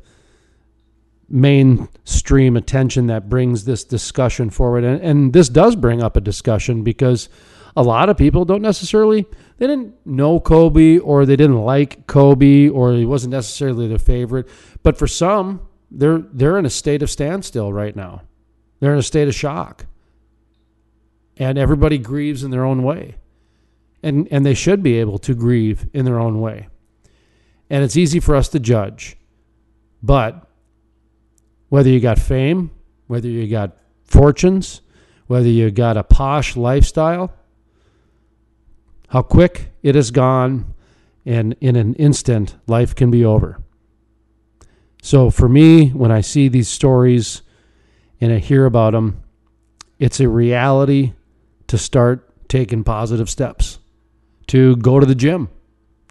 mainstream 1.33 2.55
attention 2.55 3.07
that 3.07 3.27
brings 3.27 3.65
this 3.65 3.83
discussion 3.83 4.51
forward. 4.51 4.83
And, 4.83 5.01
and 5.01 5.33
this 5.33 5.49
does 5.49 5.75
bring 5.75 6.01
up 6.01 6.15
a 6.15 6.21
discussion 6.21 6.83
because 6.83 7.27
a 7.75 7.81
lot 7.81 8.07
of 8.07 8.17
people 8.17 8.45
don't 8.45 8.61
necessarily 8.61 9.25
they 9.57 9.65
didn't 9.65 9.95
know 10.05 10.39
Kobe 10.39 10.99
or 10.99 11.25
they 11.25 11.35
didn't 11.35 11.61
like 11.61 12.05
Kobe 12.05 12.69
or 12.69 12.93
he 12.93 13.05
wasn't 13.05 13.31
necessarily 13.31 13.87
their 13.87 13.97
favorite. 13.97 14.47
But 14.83 14.95
for 14.95 15.07
some, 15.07 15.67
they're 15.89 16.19
they're 16.19 16.59
in 16.59 16.67
a 16.67 16.69
state 16.69 17.01
of 17.01 17.09
standstill 17.09 17.73
right 17.73 17.95
now. 17.95 18.21
They're 18.79 18.93
in 18.93 18.99
a 18.99 19.03
state 19.03 19.27
of 19.27 19.33
shock. 19.33 19.87
And 21.37 21.57
everybody 21.57 21.97
grieves 21.97 22.43
in 22.43 22.51
their 22.51 22.63
own 22.63 22.83
way. 22.83 23.15
And 24.03 24.27
and 24.29 24.45
they 24.45 24.53
should 24.53 24.83
be 24.83 24.99
able 24.99 25.17
to 25.19 25.33
grieve 25.33 25.89
in 25.93 26.05
their 26.05 26.19
own 26.19 26.41
way. 26.41 26.67
And 27.71 27.83
it's 27.83 27.97
easy 27.97 28.19
for 28.19 28.35
us 28.35 28.49
to 28.49 28.59
judge. 28.59 29.17
But 30.03 30.47
whether 31.73 31.89
you 31.89 31.99
got 31.99 32.19
fame, 32.19 32.69
whether 33.07 33.27
you 33.27 33.47
got 33.47 33.75
fortunes, 34.03 34.81
whether 35.25 35.47
you 35.47 35.71
got 35.71 35.97
a 35.97 36.03
posh 36.03 36.55
lifestyle, 36.55 37.33
how 39.09 39.23
quick 39.23 39.71
it 39.81 39.95
is 39.95 40.11
gone, 40.11 40.71
and 41.25 41.55
in 41.61 41.75
an 41.75 41.95
instant, 41.95 42.55
life 42.67 42.93
can 42.93 43.09
be 43.09 43.25
over. 43.25 43.59
So 45.01 45.31
for 45.31 45.49
me, 45.49 45.87
when 45.89 46.11
I 46.11 46.21
see 46.21 46.47
these 46.47 46.69
stories 46.69 47.41
and 48.21 48.31
I 48.31 48.37
hear 48.37 48.67
about 48.67 48.93
them, 48.93 49.23
it's 49.97 50.19
a 50.19 50.29
reality 50.29 51.13
to 51.65 51.79
start 51.79 52.47
taking 52.49 52.83
positive 52.83 53.31
steps, 53.31 53.79
to 54.45 54.75
go 54.75 54.99
to 54.99 55.07
the 55.07 55.15
gym, 55.15 55.49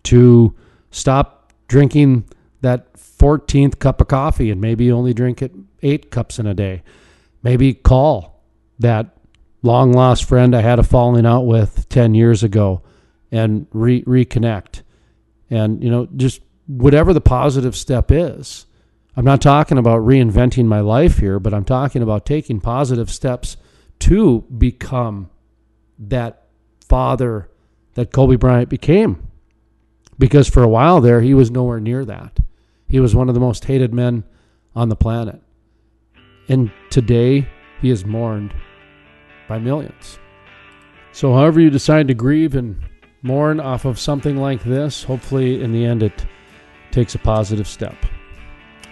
to 0.03 0.57
stop 0.91 1.53
drinking 1.69 2.25
that 2.63 2.95
14th 2.95 3.79
cup 3.79 4.01
of 4.01 4.09
coffee 4.09 4.51
and 4.51 4.61
maybe 4.61 4.85
you 4.85 4.97
only 4.97 5.13
drink 5.13 5.43
it 5.43 5.53
eight 5.83 6.11
cups 6.11 6.39
in 6.39 6.47
a 6.47 6.55
day. 6.55 6.83
Maybe 7.43 7.75
call 7.75 8.43
that 8.79 9.17
long 9.63 9.93
lost 9.93 10.25
friend 10.25 10.55
I 10.55 10.61
had 10.61 10.79
a 10.79 10.83
falling 10.83 11.27
out 11.27 11.43
with 11.43 11.89
10 11.89 12.15
years 12.15 12.43
ago 12.43 12.83
and 13.31 13.67
re- 13.73 14.05
reconnect. 14.05 14.83
And, 15.51 15.83
you 15.83 15.91
know, 15.91 16.09
just 16.17 16.41
whatever 16.67 17.13
the 17.13 17.21
positive 17.21 17.77
step 17.77 18.11
is. 18.11 18.67
I'm 19.17 19.25
not 19.25 19.43
talking 19.43 19.77
about 19.77 20.01
reinventing 20.01 20.65
my 20.65 20.81
life 20.81 21.19
here, 21.19 21.39
but 21.39 21.53
I'm 21.53 21.65
talking 21.65 22.03
about 22.03 22.25
taking 22.25 22.61
positive 22.61 23.11
steps 23.11 23.57
to 24.01 24.41
become 24.57 25.29
that 25.99 26.47
father 26.89 27.51
that 27.95 28.13
Kobe 28.13 28.37
Bryant 28.37 28.71
became. 28.71 29.29
Because 30.19 30.49
for 30.49 30.63
a 30.63 30.69
while 30.69 31.01
there, 31.01 31.21
he 31.21 31.35
was 31.35 31.51
nowhere 31.51 31.81
near 31.81 32.05
that. 32.05 32.39
He 32.93 33.01
was 33.01 33.17
one 33.17 33.31
of 33.31 33.35
the 33.35 33.41
most 33.41 33.65
hated 33.65 33.95
men 33.95 34.23
on 34.77 34.91
the 34.91 34.97
planet. 34.97 35.41
And 36.51 36.71
today, 36.91 37.49
he 37.81 37.89
is 37.89 38.05
mourned 38.05 38.53
by 39.49 39.59
millions. 39.59 40.19
So, 41.13 41.33
however, 41.33 41.59
you 41.59 41.71
decide 41.71 42.07
to 42.09 42.15
grieve 42.15 42.55
and 42.55 42.79
mourn 43.23 43.61
off 43.61 43.87
of 43.87 43.99
something 43.99 44.37
like 44.37 44.63
this, 44.63 45.05
hopefully, 45.05 45.63
in 45.63 45.73
the 45.73 45.87
end, 45.87 46.03
it 46.03 46.27
takes 46.91 47.15
a 47.15 47.19
positive 47.19 47.67
step. 47.67 47.97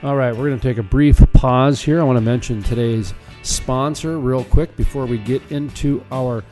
All 0.03 0.17
right, 0.17 0.35
we're 0.35 0.49
going 0.49 0.59
to 0.59 0.67
take 0.67 0.79
a 0.79 0.83
brief 0.83 1.21
pause 1.35 1.83
here. 1.83 2.01
I 2.01 2.05
want 2.05 2.17
to 2.17 2.23
mention 2.23 2.63
today's 2.63 3.13
sponsor 3.43 4.19
real 4.19 4.45
quick 4.45 4.75
before 4.79 5.05
we 5.05 5.19
get 5.19 5.43
into 5.53 6.03
our 6.11 6.43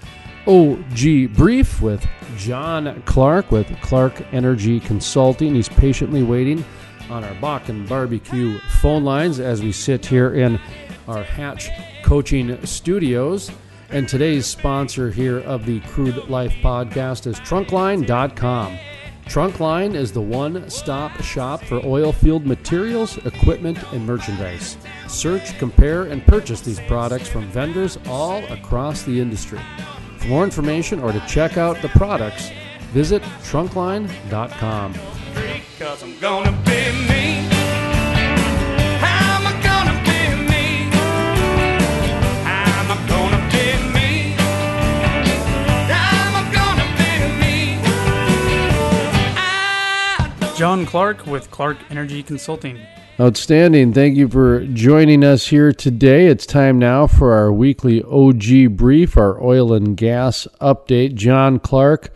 OG 0.46 1.34
brief 1.34 1.80
with 1.80 2.06
Jon 2.36 3.02
Clark 3.06 3.50
with 3.50 3.74
Clark 3.80 4.22
Energy 4.34 4.80
Consulting. 4.80 5.54
He's 5.54 5.70
patiently 5.70 6.22
waiting 6.22 6.62
on 7.10 7.24
our 7.24 7.34
Bakken 7.34 7.88
Barbecue 7.88 8.58
phone 8.80 9.04
lines 9.04 9.40
as 9.40 9.62
we 9.62 9.72
sit 9.72 10.04
here 10.04 10.34
in 10.34 10.60
our 11.06 11.22
Hatch 11.22 11.68
Coaching 12.02 12.64
Studios. 12.66 13.50
And 13.90 14.08
today's 14.08 14.46
sponsor 14.46 15.10
here 15.10 15.38
of 15.40 15.64
the 15.64 15.80
Crude 15.80 16.28
Life 16.28 16.52
podcast 16.62 17.26
is 17.26 17.40
Trunkline.com. 17.40 18.78
Trunkline 19.24 19.94
is 19.94 20.12
the 20.12 20.22
one 20.22 20.68
stop 20.70 21.22
shop 21.22 21.62
for 21.62 21.84
oil 21.84 22.12
field 22.12 22.46
materials, 22.46 23.18
equipment, 23.26 23.78
and 23.92 24.06
merchandise. 24.06 24.78
Search, 25.06 25.58
compare, 25.58 26.04
and 26.04 26.26
purchase 26.26 26.62
these 26.62 26.80
products 26.80 27.28
from 27.28 27.46
vendors 27.48 27.98
all 28.06 28.42
across 28.46 29.02
the 29.02 29.20
industry. 29.20 29.60
For 30.18 30.28
more 30.28 30.44
information 30.44 31.00
or 31.00 31.12
to 31.12 31.20
check 31.26 31.58
out 31.58 31.80
the 31.82 31.88
products, 31.90 32.50
visit 32.92 33.22
Trunkline.com. 33.42 34.94
Cause 35.78 36.02
I'm 36.02 36.18
gonna 36.18 36.50
be 36.66 36.90
me. 37.08 37.46
I'm 39.00 39.44
gonna 39.62 39.94
be 40.02 40.34
me. 40.50 40.90
I'm 42.44 42.88
gonna 43.06 43.38
be 43.52 43.78
me. 43.94 44.34
I'm 45.88 46.52
gonna 46.52 46.84
be 46.98 47.14
me. 50.50 50.56
Jon 50.56 50.84
Clark 50.84 51.24
with 51.26 51.48
Clark 51.52 51.76
Energy 51.90 52.24
Consulting. 52.24 52.80
Outstanding. 53.20 53.92
Thank 53.92 54.16
you 54.16 54.26
for 54.26 54.66
joining 54.66 55.22
us 55.22 55.46
here 55.46 55.72
today. 55.72 56.26
It's 56.26 56.44
time 56.44 56.80
now 56.80 57.06
for 57.06 57.32
our 57.34 57.52
weekly 57.52 58.02
OG 58.02 58.76
brief, 58.76 59.16
our 59.16 59.40
oil 59.40 59.72
and 59.72 59.96
gas 59.96 60.48
update. 60.60 61.14
Jon 61.14 61.60
Clark, 61.60 62.12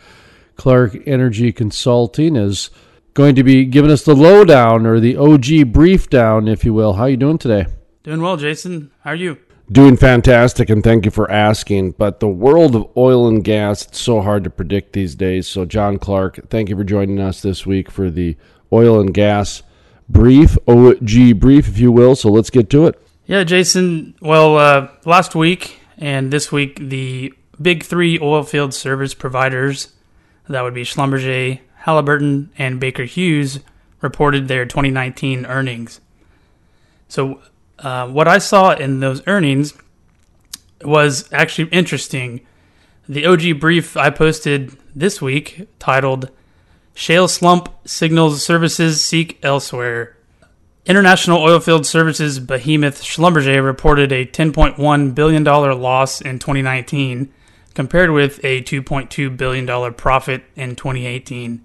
Clark 0.56 0.96
Energy 1.06 1.52
Consulting, 1.52 2.34
is 2.34 2.68
going 3.14 3.34
to 3.34 3.44
be 3.44 3.64
giving 3.64 3.90
us 3.90 4.04
the 4.04 4.14
lowdown 4.14 4.86
or 4.86 5.00
the 5.00 5.16
OG 5.16 5.72
brief 5.72 6.08
down, 6.08 6.48
if 6.48 6.64
you 6.64 6.72
will. 6.72 6.94
How 6.94 7.04
are 7.04 7.10
you 7.10 7.16
doing 7.16 7.38
today? 7.38 7.66
Doing 8.02 8.20
well, 8.20 8.36
Jason. 8.36 8.90
How 9.00 9.10
are 9.10 9.16
you? 9.16 9.38
Doing 9.70 9.96
fantastic, 9.96 10.68
and 10.68 10.82
thank 10.82 11.04
you 11.04 11.10
for 11.10 11.30
asking. 11.30 11.92
But 11.92 12.20
the 12.20 12.28
world 12.28 12.74
of 12.74 12.90
oil 12.96 13.28
and 13.28 13.42
gas, 13.42 13.86
it's 13.86 14.00
so 14.00 14.20
hard 14.20 14.44
to 14.44 14.50
predict 14.50 14.92
these 14.92 15.14
days. 15.14 15.46
So, 15.46 15.64
Jon 15.64 15.98
Clark, 15.98 16.50
thank 16.50 16.68
you 16.68 16.76
for 16.76 16.84
joining 16.84 17.20
us 17.20 17.40
this 17.40 17.64
week 17.64 17.90
for 17.90 18.10
the 18.10 18.36
oil 18.72 19.00
and 19.00 19.14
gas 19.14 19.62
brief, 20.08 20.58
OG 20.66 21.38
brief, 21.38 21.68
if 21.68 21.78
you 21.78 21.92
will. 21.92 22.16
So, 22.16 22.28
let's 22.28 22.50
get 22.50 22.68
to 22.70 22.86
it. 22.86 23.00
Yeah, 23.24 23.44
Jason. 23.44 24.14
Well, 24.20 24.58
uh, 24.58 24.88
last 25.04 25.34
week 25.34 25.78
and 25.96 26.30
this 26.30 26.50
week, 26.50 26.78
the 26.80 27.32
big 27.60 27.84
three 27.84 28.18
oil 28.20 28.42
field 28.42 28.74
service 28.74 29.14
providers, 29.14 29.92
that 30.48 30.62
would 30.62 30.74
be 30.74 30.82
Schlumberger, 30.82 31.60
Halliburton, 31.82 32.50
and 32.56 32.80
Baker 32.80 33.04
Hughes, 33.04 33.60
reported 34.00 34.48
their 34.48 34.64
2019 34.64 35.46
earnings. 35.46 36.00
So, 37.08 37.40
uh, 37.78 38.08
what 38.08 38.28
I 38.28 38.38
saw 38.38 38.72
in 38.72 39.00
those 39.00 39.22
earnings 39.26 39.74
was 40.84 41.28
actually 41.32 41.68
interesting. 41.70 42.40
The 43.08 43.26
OG 43.26 43.60
brief 43.60 43.96
I 43.96 44.10
posted 44.10 44.76
this 44.94 45.20
week 45.20 45.68
titled 45.78 46.30
Shale 46.94 47.28
Slump 47.28 47.68
Signals 47.84 48.42
Services 48.42 49.02
Seek 49.02 49.38
Elsewhere. 49.42 50.16
International 50.84 51.40
Oilfield 51.40 51.86
Services 51.86 52.38
behemoth 52.40 53.02
Schlumberger 53.02 53.64
reported 53.64 54.12
a 54.12 54.26
$10.1 54.26 55.14
billion 55.14 55.44
loss 55.44 56.20
in 56.20 56.38
2019, 56.38 57.32
compared 57.74 58.10
with 58.10 58.44
a 58.44 58.62
$2.2 58.62 59.36
billion 59.36 59.94
profit 59.94 60.44
in 60.56 60.76
2018. 60.76 61.64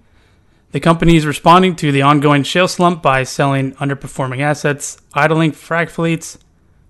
The 0.72 0.80
company 0.82 1.16
is 1.16 1.26
responding 1.26 1.76
to 1.78 1.92
the 1.92 2.02
ongoing 2.02 2.44
shale 2.44 2.68
slump 2.68 3.02
by 3.02 3.24
selling 3.24 3.74
underperforming 3.76 4.42
assets, 4.42 4.98
idling 5.14 5.54
frac 5.54 5.90
fleets, 5.90 6.38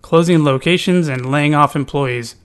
closing 0.01 0.43
locations, 0.43 1.07
and 1.07 1.31
laying 1.31 1.53
off 1.53 1.75
employees. 1.75 2.35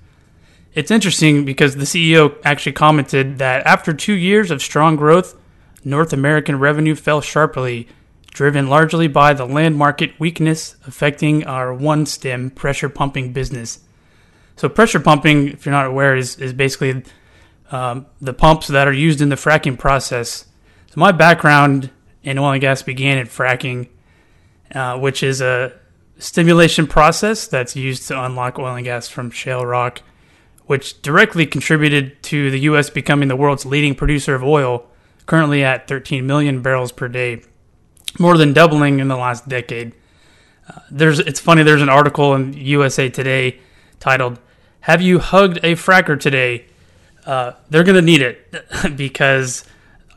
It's 0.75 0.91
interesting 0.91 1.45
because 1.45 1.77
the 1.77 1.85
CEO 1.85 2.37
actually 2.45 2.73
commented 2.73 3.39
that 3.39 3.67
after 3.67 3.95
two 3.95 4.15
years 4.15 4.51
of 4.51 4.63
strong 4.63 4.97
growth, 4.97 5.35
North 5.85 6.13
American 6.13 6.59
revenue 6.59 6.95
fell 6.95 7.21
sharply, 7.21 7.89
driven 8.31 8.69
largely 8.69 9.09
by 9.09 9.35
the 9.35 9.45
land 9.45 9.77
market 9.77 10.19
weakness 10.19 10.77
affecting 10.87 11.45
our 11.45 11.69
OneStim 11.69 12.55
pressure 12.55 12.89
pumping 12.89 13.33
business. 13.33 13.81
So, 14.57 14.69
pressure 14.69 15.01
pumping, 15.01 15.49
if 15.49 15.67
you're 15.67 15.73
not 15.73 15.87
aware, 15.87 16.15
is, 16.15 16.37
is 16.37 16.53
basically 16.53 17.03
um, 17.71 18.07
the 18.21 18.35
pumps 18.35 18.69
that 18.69 18.87
are 18.87 18.93
used 18.93 19.21
in 19.21 19.29
the 19.29 19.37
fracking 19.37 19.79
process. 19.79 20.47
So, 20.93 21.01
my 21.01 21.11
background 21.11 21.89
in 22.23 22.37
oil 22.37 22.53
and 22.53 22.61
gas 22.61 22.83
began 22.83 23.17
in 23.17 23.27
fracking, 23.27 23.89
uh, 24.75 24.99
which 24.99 25.23
is 25.23 25.41
a 25.41 25.73
stimulation 26.19 26.87
process 26.87 27.47
that's 27.47 27.75
used 27.75 28.09
to 28.09 28.23
unlock 28.23 28.59
oil 28.59 28.75
and 28.75 28.85
gas 28.85 29.09
from 29.09 29.31
shale 29.31 29.65
rock, 29.65 30.03
which 30.67 31.01
directly 31.01 31.47
contributed 31.47 32.23
to 32.25 32.51
the 32.51 32.61
U.S. 32.61 32.91
becoming 32.91 33.29
the 33.29 33.37
world's 33.37 33.65
leading 33.65 33.95
producer 33.95 34.35
of 34.35 34.45
oil, 34.45 34.87
currently 35.25 35.65
at 35.65 35.89
13 35.89 36.27
million 36.27 36.61
barrels 36.61 36.93
per 36.93 37.09
day, 37.09 37.41
more 38.19 38.37
than 38.37 38.53
doubling 38.53 39.01
in 39.01 39.09
the 39.09 39.17
last 39.17 39.49
decade. 39.49 39.95
Uh, 40.69 40.81
there's, 40.91 41.21
it's 41.21 41.41
funny. 41.41 41.63
There's 41.63 41.81
an 41.81 41.89
article 41.89 42.35
in 42.35 42.53
USA 42.53 43.09
Today 43.09 43.61
titled 43.99 44.39
"Have 44.81 45.01
you 45.01 45.21
hugged 45.21 45.57
a 45.63 45.73
fracker 45.73 46.21
today?" 46.21 46.67
Uh, 47.25 47.53
they're 47.71 47.83
going 47.83 47.97
to 47.97 48.03
need 48.03 48.21
it 48.21 48.47
because 48.97 49.65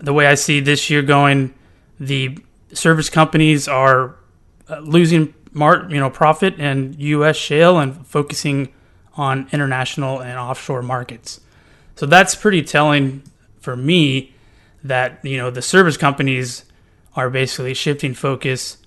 the 0.06 0.14
way 0.14 0.28
I 0.28 0.36
see 0.36 0.60
this 0.60 0.90
year 0.90 1.02
going, 1.02 1.54
the 2.00 2.38
service 2.74 3.10
companies 3.10 3.68
are 3.68 4.16
uh, 4.70 4.80
losing 4.80 5.34
mar- 5.52 5.88
you 5.90 6.00
know 6.00 6.10
profit 6.10 6.60
in 6.60 6.96
U.S. 6.98 7.36
shale 7.36 7.80
and 7.80 8.06
focusing 8.06 8.74
on 9.16 9.48
international 9.52 10.22
and 10.22 10.38
offshore 10.38 10.82
markets. 10.82 11.40
So 11.96 12.06
that's 12.06 12.36
pretty 12.36 12.62
telling 12.62 13.24
for 13.60 13.76
me 13.76 14.34
that 14.84 15.20
you 15.24 15.38
know 15.38 15.50
the 15.50 15.62
service 15.62 15.98
companies 15.98 16.66
are 17.16 17.30
basically 17.30 17.74
shifting 17.74 18.14
focus 18.14 18.78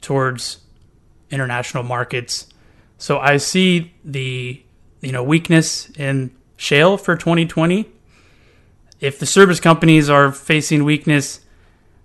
towards 0.00 0.58
international 1.30 1.82
markets. 1.82 2.46
So 2.96 3.18
I 3.18 3.36
see 3.36 3.92
the 4.04 4.62
you 5.02 5.12
know 5.12 5.22
weakness 5.22 5.90
in 5.90 6.30
shale 6.56 6.96
for 6.96 7.14
2020. 7.14 7.90
If 9.02 9.18
the 9.18 9.26
service 9.26 9.58
companies 9.58 10.08
are 10.08 10.30
facing 10.30 10.84
weakness, 10.84 11.40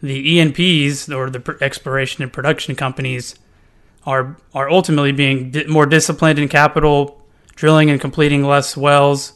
the 0.01 0.33
E&Ps 0.33 1.07
or 1.09 1.29
the 1.29 1.57
exploration 1.61 2.23
and 2.23 2.33
production 2.33 2.75
companies 2.75 3.35
are 4.03 4.35
are 4.53 4.67
ultimately 4.69 5.11
being 5.11 5.53
more 5.67 5.85
disciplined 5.85 6.39
in 6.39 6.49
capital, 6.49 7.21
drilling 7.55 7.91
and 7.91 8.01
completing 8.01 8.43
less 8.43 8.75
wells, 8.75 9.33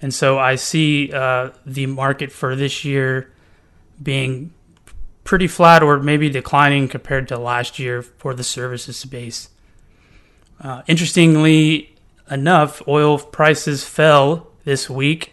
and 0.00 0.14
so 0.14 0.38
I 0.38 0.54
see 0.54 1.12
uh, 1.12 1.50
the 1.66 1.84
market 1.84 2.32
for 2.32 2.56
this 2.56 2.82
year 2.82 3.30
being 4.02 4.54
pretty 5.22 5.48
flat 5.48 5.82
or 5.82 5.98
maybe 5.98 6.30
declining 6.30 6.88
compared 6.88 7.28
to 7.28 7.38
last 7.38 7.78
year 7.78 8.00
for 8.00 8.32
the 8.32 8.44
services 8.44 8.96
space. 8.96 9.50
Uh, 10.60 10.80
interestingly 10.86 11.94
enough, 12.30 12.80
oil 12.88 13.18
prices 13.18 13.84
fell 13.84 14.48
this 14.64 14.88
week, 14.88 15.32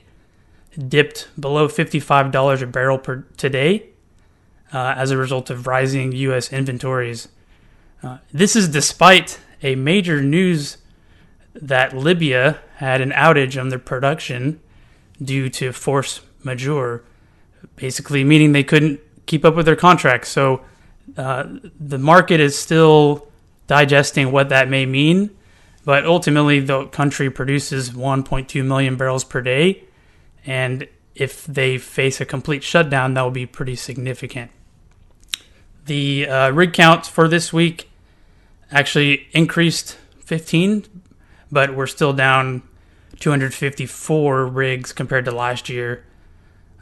dipped 0.88 1.28
below 1.40 1.68
$55 1.68 2.62
a 2.62 2.68
barrel 2.68 2.98
per 2.98 3.26
today 3.38 3.88
uh, 4.74 4.94
as 4.98 5.12
a 5.12 5.18
result 5.18 5.50
of 5.50 5.68
rising 5.68 6.12
U.S. 6.12 6.52
inventories. 6.52 7.28
Uh, 8.02 8.18
this 8.32 8.56
is 8.56 8.68
despite 8.68 9.40
a 9.62 9.76
major 9.76 10.22
news 10.22 10.78
that 11.54 11.96
Libya 11.96 12.60
had 12.76 13.02
an 13.02 13.12
outage 13.12 13.60
on 13.60 13.70
their 13.70 13.80
production 13.80 14.60
due 15.22 15.50
to 15.50 15.72
force 15.72 16.22
majeure, 16.44 17.04
basically 17.76 18.24
meaning 18.24 18.52
they 18.52 18.64
couldn't 18.64 19.00
keep 19.26 19.46
up 19.46 19.56
with 19.56 19.66
their 19.66 19.76
contracts. 19.76 20.30
So 20.30 20.62
uh, 21.18 21.46
the 21.80 21.98
market 21.98 22.40
is 22.40 22.58
still 22.58 23.28
digesting 23.68 24.32
what 24.32 24.50
that 24.50 24.70
may 24.70 24.86
mean, 24.86 25.30
but 25.86 26.06
ultimately 26.06 26.60
the 26.60 26.86
country 26.88 27.30
produces 27.30 27.92
1.2 27.92 28.66
million 28.66 28.98
barrels 28.98 29.24
per 29.24 29.42
day, 29.42 29.84
and 30.46 30.88
if 31.16 31.46
they 31.46 31.78
face 31.78 32.20
a 32.20 32.26
complete 32.26 32.64
shutdown, 32.64 33.14
that 33.14 33.22
will 33.22 33.32
be 33.32 33.46
pretty 33.46 33.76
significant. 33.76 34.52
The 35.86 36.28
uh, 36.28 36.52
rig 36.52 36.74
count 36.74 37.06
for 37.06 37.28
this 37.28 37.54
week 37.54 37.90
actually 38.72 39.28
increased 39.32 39.98
15, 40.20 40.86
but 41.52 41.76
we're 41.76 41.88
still 41.88 42.14
down 42.14 42.64
254 43.20 44.48
rigs 44.48 44.92
compared 44.92 45.26
to 45.26 45.32
last 45.32 45.70
year. 45.70 46.06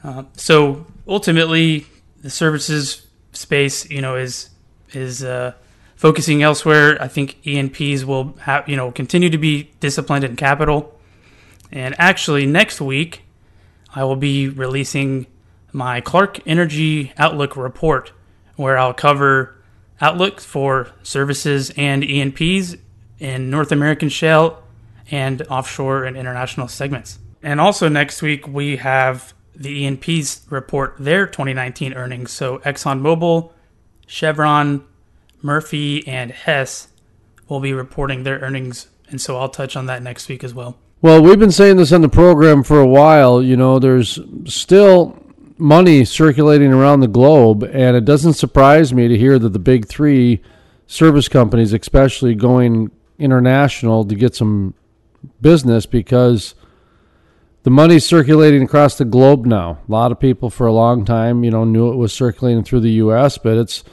Uh, 0.03 0.23
so 0.35 0.85
ultimately, 1.07 1.85
the 2.21 2.29
services 2.29 3.05
space, 3.33 3.89
you 3.89 4.01
know, 4.01 4.15
is 4.15 4.49
is 4.93 5.23
uh, 5.23 5.53
focusing 5.95 6.43
elsewhere. 6.43 7.01
I 7.01 7.07
think 7.07 7.37
E&Ps 7.45 8.03
will 8.03 8.33
have, 8.41 8.67
you 8.67 8.75
know, 8.75 8.91
continue 8.91 9.29
to 9.29 9.37
be 9.37 9.71
disciplined 9.79 10.23
in 10.23 10.35
capital. 10.35 10.99
And 11.71 11.95
actually, 11.97 12.45
next 12.45 12.81
week, 12.81 13.21
I 13.93 14.03
will 14.03 14.15
be 14.15 14.47
releasing 14.47 15.27
my 15.73 16.01
Clark 16.01 16.45
Energy 16.47 17.13
Outlook 17.17 17.55
report, 17.55 18.11
where 18.55 18.77
I'll 18.77 18.93
cover 18.93 19.55
outlook 19.99 20.41
for 20.41 20.91
services 21.03 21.71
and 21.77 22.03
E&Ps 22.03 22.75
in 23.19 23.49
North 23.49 23.71
American 23.71 24.09
shale 24.09 24.63
and 25.09 25.41
offshore 25.43 26.05
and 26.05 26.17
international 26.17 26.67
segments. 26.67 27.19
And 27.43 27.59
also 27.59 27.87
next 27.87 28.21
week 28.21 28.47
we 28.47 28.77
have 28.77 29.33
the 29.55 29.69
E&Ps 29.85 30.47
report 30.49 30.95
their 30.99 31.27
2019 31.27 31.93
earnings. 31.93 32.31
So 32.31 32.59
ExxonMobil, 32.59 33.51
Chevron, 34.07 34.85
Murphy, 35.41 36.07
and 36.07 36.31
Hess 36.31 36.87
will 37.47 37.59
be 37.59 37.73
reporting 37.73 38.23
their 38.23 38.39
earnings, 38.39 38.87
and 39.09 39.19
so 39.19 39.37
I'll 39.37 39.49
touch 39.49 39.75
on 39.75 39.87
that 39.87 40.01
next 40.01 40.29
week 40.29 40.43
as 40.43 40.53
well. 40.53 40.77
Well, 41.03 41.23
we've 41.23 41.39
been 41.39 41.49
saying 41.49 41.77
this 41.77 41.91
on 41.91 42.01
the 42.01 42.09
program 42.09 42.61
for 42.61 42.79
a 42.79 42.85
while. 42.85 43.41
You 43.41 43.57
know, 43.57 43.79
there's 43.79 44.19
still 44.45 45.17
money 45.57 46.05
circulating 46.05 46.71
around 46.71 46.99
the 46.99 47.07
globe, 47.07 47.63
and 47.63 47.97
it 47.97 48.05
doesn't 48.05 48.33
surprise 48.33 48.93
me 48.93 49.07
to 49.07 49.17
hear 49.17 49.39
that 49.39 49.49
the 49.49 49.57
big 49.57 49.87
three 49.87 50.43
service 50.85 51.27
companies, 51.27 51.73
especially 51.73 52.35
going 52.35 52.91
international 53.17 54.05
to 54.05 54.13
get 54.13 54.35
some 54.35 54.75
business 55.41 55.87
because 55.87 56.53
the 57.63 57.71
money's 57.71 58.05
circulating 58.05 58.61
across 58.61 58.95
the 58.95 59.05
globe 59.05 59.47
now. 59.47 59.79
A 59.87 59.91
lot 59.91 60.11
of 60.11 60.19
people 60.19 60.51
for 60.51 60.67
a 60.67 60.73
long 60.73 61.03
time, 61.03 61.43
you 61.43 61.49
know, 61.49 61.63
knew 61.63 61.91
it 61.91 61.95
was 61.95 62.13
circulating 62.13 62.63
through 62.63 62.81
the 62.81 62.91
U.S., 62.91 63.39
but 63.39 63.57
it's 63.57 63.83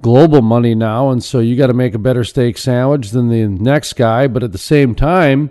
global 0.00 0.42
money 0.42 0.76
now, 0.76 1.10
and 1.10 1.24
so 1.24 1.40
you 1.40 1.56
got 1.56 1.68
to 1.68 1.74
make 1.74 1.94
a 1.94 1.98
better 1.98 2.22
steak 2.22 2.56
sandwich 2.56 3.10
than 3.10 3.30
the 3.30 3.48
next 3.48 3.94
guy. 3.94 4.28
But 4.28 4.44
at 4.44 4.52
the 4.52 4.58
same 4.58 4.94
time, 4.94 5.50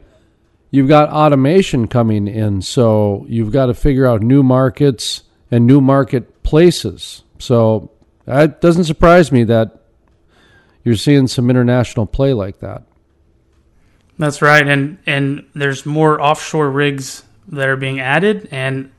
you've 0.75 0.89
got 0.89 1.09
automation 1.09 1.87
coming 1.87 2.27
in, 2.27 2.61
so 2.61 3.25
you've 3.29 3.51
got 3.51 3.67
to 3.67 3.73
figure 3.73 4.05
out 4.05 4.21
new 4.21 4.43
markets 4.43 5.23
and 5.49 5.65
new 5.65 5.79
marketplaces. 5.79 7.23
So 7.39 7.91
it 8.27 8.59
doesn't 8.59 8.83
surprise 8.83 9.31
me 9.31 9.45
that 9.45 9.79
you're 10.83 10.95
seeing 10.95 11.27
some 11.27 11.49
international 11.49 12.05
play 12.05 12.33
like 12.33 12.59
that. 12.59 12.83
That's 14.19 14.41
right, 14.41 14.67
and 14.67 14.97
and 15.05 15.45
there's 15.53 15.85
more 15.85 16.21
offshore 16.21 16.69
rigs 16.69 17.23
that 17.47 17.67
are 17.69 17.77
being 17.77 17.99
added, 17.99 18.47
and 18.51 18.91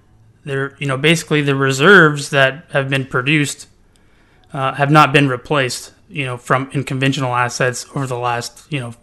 they're 0.45 0.77
you 0.79 0.87
know 0.87 0.97
basically 0.97 1.43
the 1.43 1.55
reserves 1.55 2.31
that 2.31 2.65
have 2.71 2.89
been 2.89 3.05
produced 3.05 3.69
uh, 4.53 4.75
have 4.75 4.91
not 4.91 5.13
been 5.13 5.29
replaced. 5.29 5.93
You 6.09 6.25
know 6.25 6.37
from 6.37 6.71
in 6.73 6.85
conventional 6.85 7.35
assets 7.35 7.87
over 7.95 8.07
the 8.07 8.19
last 8.19 8.71
you 8.71 8.81
know 8.81 8.95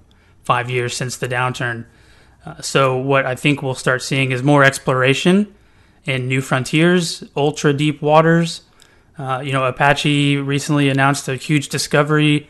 five 0.43 0.69
years 0.69 0.95
since 0.95 1.17
the 1.17 1.27
downturn. 1.27 1.85
Uh, 2.45 2.61
so 2.61 2.97
what 2.97 3.25
I 3.25 3.35
think 3.35 3.61
we'll 3.61 3.75
start 3.75 4.01
seeing 4.01 4.31
is 4.31 4.43
more 4.43 4.63
exploration 4.63 5.53
in 6.05 6.27
new 6.27 6.41
frontiers, 6.41 7.23
ultra 7.35 7.73
deep 7.73 8.01
waters. 8.01 8.61
Uh, 9.17 9.41
you 9.43 9.53
know, 9.53 9.63
Apache 9.63 10.37
recently 10.37 10.89
announced 10.89 11.27
a 11.27 11.35
huge 11.35 11.69
discovery 11.69 12.49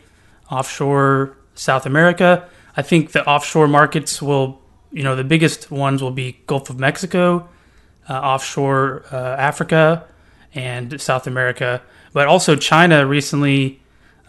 offshore 0.50 1.36
South 1.54 1.86
America. 1.86 2.48
I 2.76 2.82
think 2.82 3.12
the 3.12 3.26
offshore 3.26 3.68
markets 3.68 4.20
will, 4.20 4.60
you 4.90 5.02
know, 5.02 5.14
the 5.14 5.24
biggest 5.24 5.70
ones 5.70 6.02
will 6.02 6.10
be 6.10 6.40
Gulf 6.46 6.70
of 6.70 6.78
Mexico, 6.78 7.48
uh, 8.08 8.14
offshore 8.14 9.04
uh, 9.12 9.16
Africa, 9.16 10.04
and 10.54 11.00
South 11.00 11.26
America. 11.26 11.82
But 12.12 12.26
also 12.26 12.56
China 12.56 13.06
recently 13.06 13.80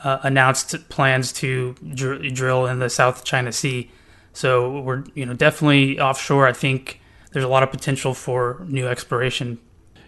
uh, 0.03 0.19
announced 0.23 0.87
plans 0.89 1.31
to 1.33 1.75
dr- 1.93 2.33
drill 2.33 2.67
in 2.67 2.79
the 2.79 2.89
South 2.89 3.23
China 3.23 3.51
Sea. 3.51 3.89
So 4.35 4.81
we're, 4.81 5.03
you 5.13 5.25
know, 5.25 5.33
definitely 5.33 5.99
offshore. 5.99 6.45
I 6.47 6.53
think 6.53 6.99
there's 7.31 7.45
a 7.45 7.47
lot 7.47 7.63
of 7.63 7.71
potential 7.71 8.13
for 8.13 8.63
new 8.67 8.87
exploration. 8.87 9.59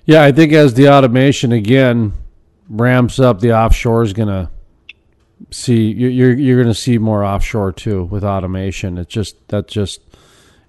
Yeah, 0.06 0.24
I 0.24 0.32
think 0.32 0.54
as 0.54 0.74
the 0.74 0.90
automation 0.90 1.52
again 1.52 2.14
ramps 2.70 3.20
up, 3.20 3.40
the 3.40 3.54
offshore 3.54 4.04
is 4.04 4.14
going 4.14 4.28
to 4.30 4.50
see 5.52 5.92
you- 5.92 6.08
you're 6.10 6.34
you're 6.34 6.64
to 6.64 6.74
see 6.74 6.98
more 6.98 7.24
offshore 7.24 7.72
too 7.72 8.04
with 8.06 8.24
automation. 8.24 8.98
It's 8.98 9.14
just 9.14 9.36
that 9.50 9.68
just 9.68 10.02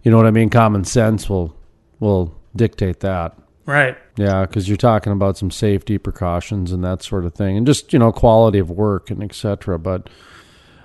you 0.03 0.11
know 0.11 0.16
what 0.16 0.27
I 0.27 0.31
mean. 0.31 0.51
Common 0.51 0.85
sense 0.85 1.29
will 1.29 1.57
will 2.01 2.37
dictate 2.55 3.01
that. 3.01 3.37
Right. 3.66 3.97
Yeah, 4.16 4.42
because 4.47 4.68
you're 4.68 4.77
talking 4.77 5.12
about 5.12 5.37
some 5.37 5.51
safety 5.51 5.99
precautions 5.99 6.73
and 6.73 6.83
that 6.85 7.03
sort 7.03 7.25
of 7.25 7.35
thing, 7.35 7.57
and 7.57 7.66
just 7.66 7.92
you 7.92 7.99
know 7.99 8.12
quality 8.12 8.59
of 8.59 8.71
work 8.71 9.11
and 9.11 9.23
etc. 9.23 9.79
But 9.79 10.09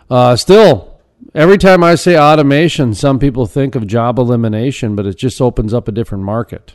uh, 0.09 0.35
still, 0.35 0.92
every 1.33 1.57
time 1.57 1.83
I 1.83 1.95
say 1.95 2.17
automation, 2.17 2.93
some 2.93 3.19
people 3.19 3.45
think 3.45 3.75
of 3.75 3.87
job 3.87 4.19
elimination, 4.19 4.95
but 4.95 5.05
it 5.05 5.17
just 5.17 5.41
opens 5.41 5.73
up 5.73 5.87
a 5.87 5.91
different 5.91 6.23
market. 6.23 6.73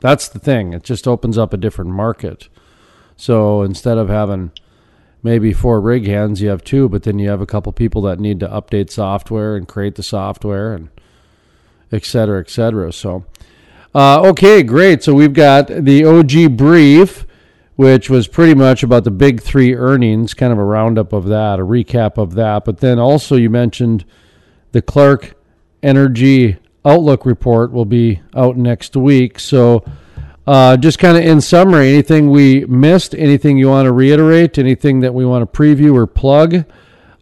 That's 0.00 0.28
the 0.28 0.38
thing; 0.38 0.72
it 0.72 0.82
just 0.82 1.08
opens 1.08 1.38
up 1.38 1.52
a 1.52 1.58
different 1.58 1.90
market. 1.90 2.48
So 3.16 3.62
instead 3.62 3.98
of 3.98 4.08
having 4.08 4.52
maybe 5.22 5.52
four 5.52 5.80
rig 5.80 6.06
hands, 6.06 6.42
you 6.42 6.48
have 6.48 6.64
two, 6.64 6.88
but 6.88 7.04
then 7.04 7.18
you 7.18 7.28
have 7.30 7.40
a 7.40 7.46
couple 7.46 7.72
people 7.72 8.02
that 8.02 8.20
need 8.20 8.40
to 8.40 8.48
update 8.48 8.90
software 8.90 9.56
and 9.56 9.68
create 9.68 9.94
the 9.94 10.02
software 10.02 10.74
and 10.74 10.90
et 11.92 12.04
cetera, 12.04 12.40
et 12.40 12.50
cetera. 12.50 12.92
So. 12.92 13.24
Uh, 13.94 14.20
okay, 14.22 14.64
great. 14.64 15.04
So 15.04 15.14
we've 15.14 15.32
got 15.32 15.68
the 15.68 16.04
OG 16.04 16.56
brief, 16.56 17.24
which 17.76 18.08
was 18.08 18.28
pretty 18.28 18.54
much 18.54 18.82
about 18.82 19.04
the 19.04 19.10
big 19.10 19.40
three 19.42 19.74
earnings, 19.74 20.34
kind 20.34 20.52
of 20.52 20.58
a 20.58 20.64
roundup 20.64 21.12
of 21.12 21.26
that, 21.26 21.58
a 21.58 21.62
recap 21.62 22.18
of 22.18 22.34
that. 22.34 22.64
But 22.64 22.78
then 22.78 22.98
also 22.98 23.36
you 23.36 23.50
mentioned 23.50 24.04
the 24.72 24.82
Clark 24.82 25.34
Energy 25.82 26.58
Outlook 26.84 27.24
report 27.24 27.72
will 27.72 27.84
be 27.84 28.20
out 28.34 28.56
next 28.56 28.96
week. 28.96 29.38
So 29.40 29.84
uh, 30.46 30.76
just 30.76 30.98
kind 30.98 31.16
of 31.16 31.24
in 31.24 31.40
summary, 31.40 31.88
anything 31.88 32.30
we 32.30 32.64
missed, 32.66 33.14
anything 33.14 33.56
you 33.56 33.68
want 33.68 33.86
to 33.86 33.92
reiterate, 33.92 34.58
anything 34.58 35.00
that 35.00 35.14
we 35.14 35.24
want 35.24 35.50
to 35.50 35.58
preview 35.58 35.94
or 35.94 36.06
plug 36.06 36.64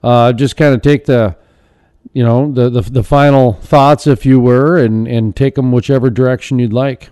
uh, 0.02 0.32
just 0.32 0.56
kind 0.56 0.74
of 0.74 0.82
take 0.82 1.04
the, 1.04 1.36
you 2.12 2.22
know, 2.24 2.50
the, 2.52 2.68
the 2.68 2.82
the 2.82 3.02
final 3.02 3.54
thoughts, 3.54 4.06
if 4.06 4.26
you 4.26 4.40
were, 4.40 4.76
and 4.76 5.06
and 5.06 5.36
take 5.36 5.54
them 5.54 5.72
whichever 5.72 6.10
direction 6.10 6.58
you'd 6.58 6.72
like. 6.72 7.10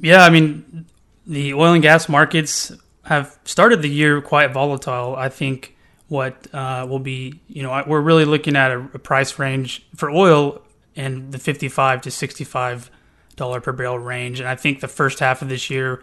Yeah, 0.00 0.24
I 0.24 0.30
mean, 0.30 0.86
the 1.28 1.54
oil 1.54 1.74
and 1.74 1.82
gas 1.82 2.08
markets 2.08 2.72
have 3.04 3.38
started 3.44 3.82
the 3.82 3.88
year 3.88 4.20
quite 4.20 4.52
volatile. 4.52 5.14
I 5.14 5.28
think 5.28 5.76
what 6.08 6.52
uh, 6.54 6.86
will 6.88 6.98
be, 6.98 7.40
you 7.46 7.62
know, 7.62 7.84
we're 7.86 8.00
really 8.00 8.24
looking 8.24 8.56
at 8.56 8.70
a, 8.70 8.78
a 8.94 8.98
price 8.98 9.38
range 9.38 9.86
for 9.94 10.10
oil 10.10 10.62
in 10.94 11.30
the 11.30 11.38
55 11.38 12.00
to 12.02 12.10
65 12.10 12.90
dollar 13.36 13.60
per 13.60 13.72
barrel 13.72 13.98
range, 13.98 14.40
and 14.40 14.48
I 14.48 14.56
think 14.56 14.80
the 14.80 14.88
first 14.88 15.20
half 15.20 15.40
of 15.40 15.48
this 15.48 15.70
year 15.70 16.02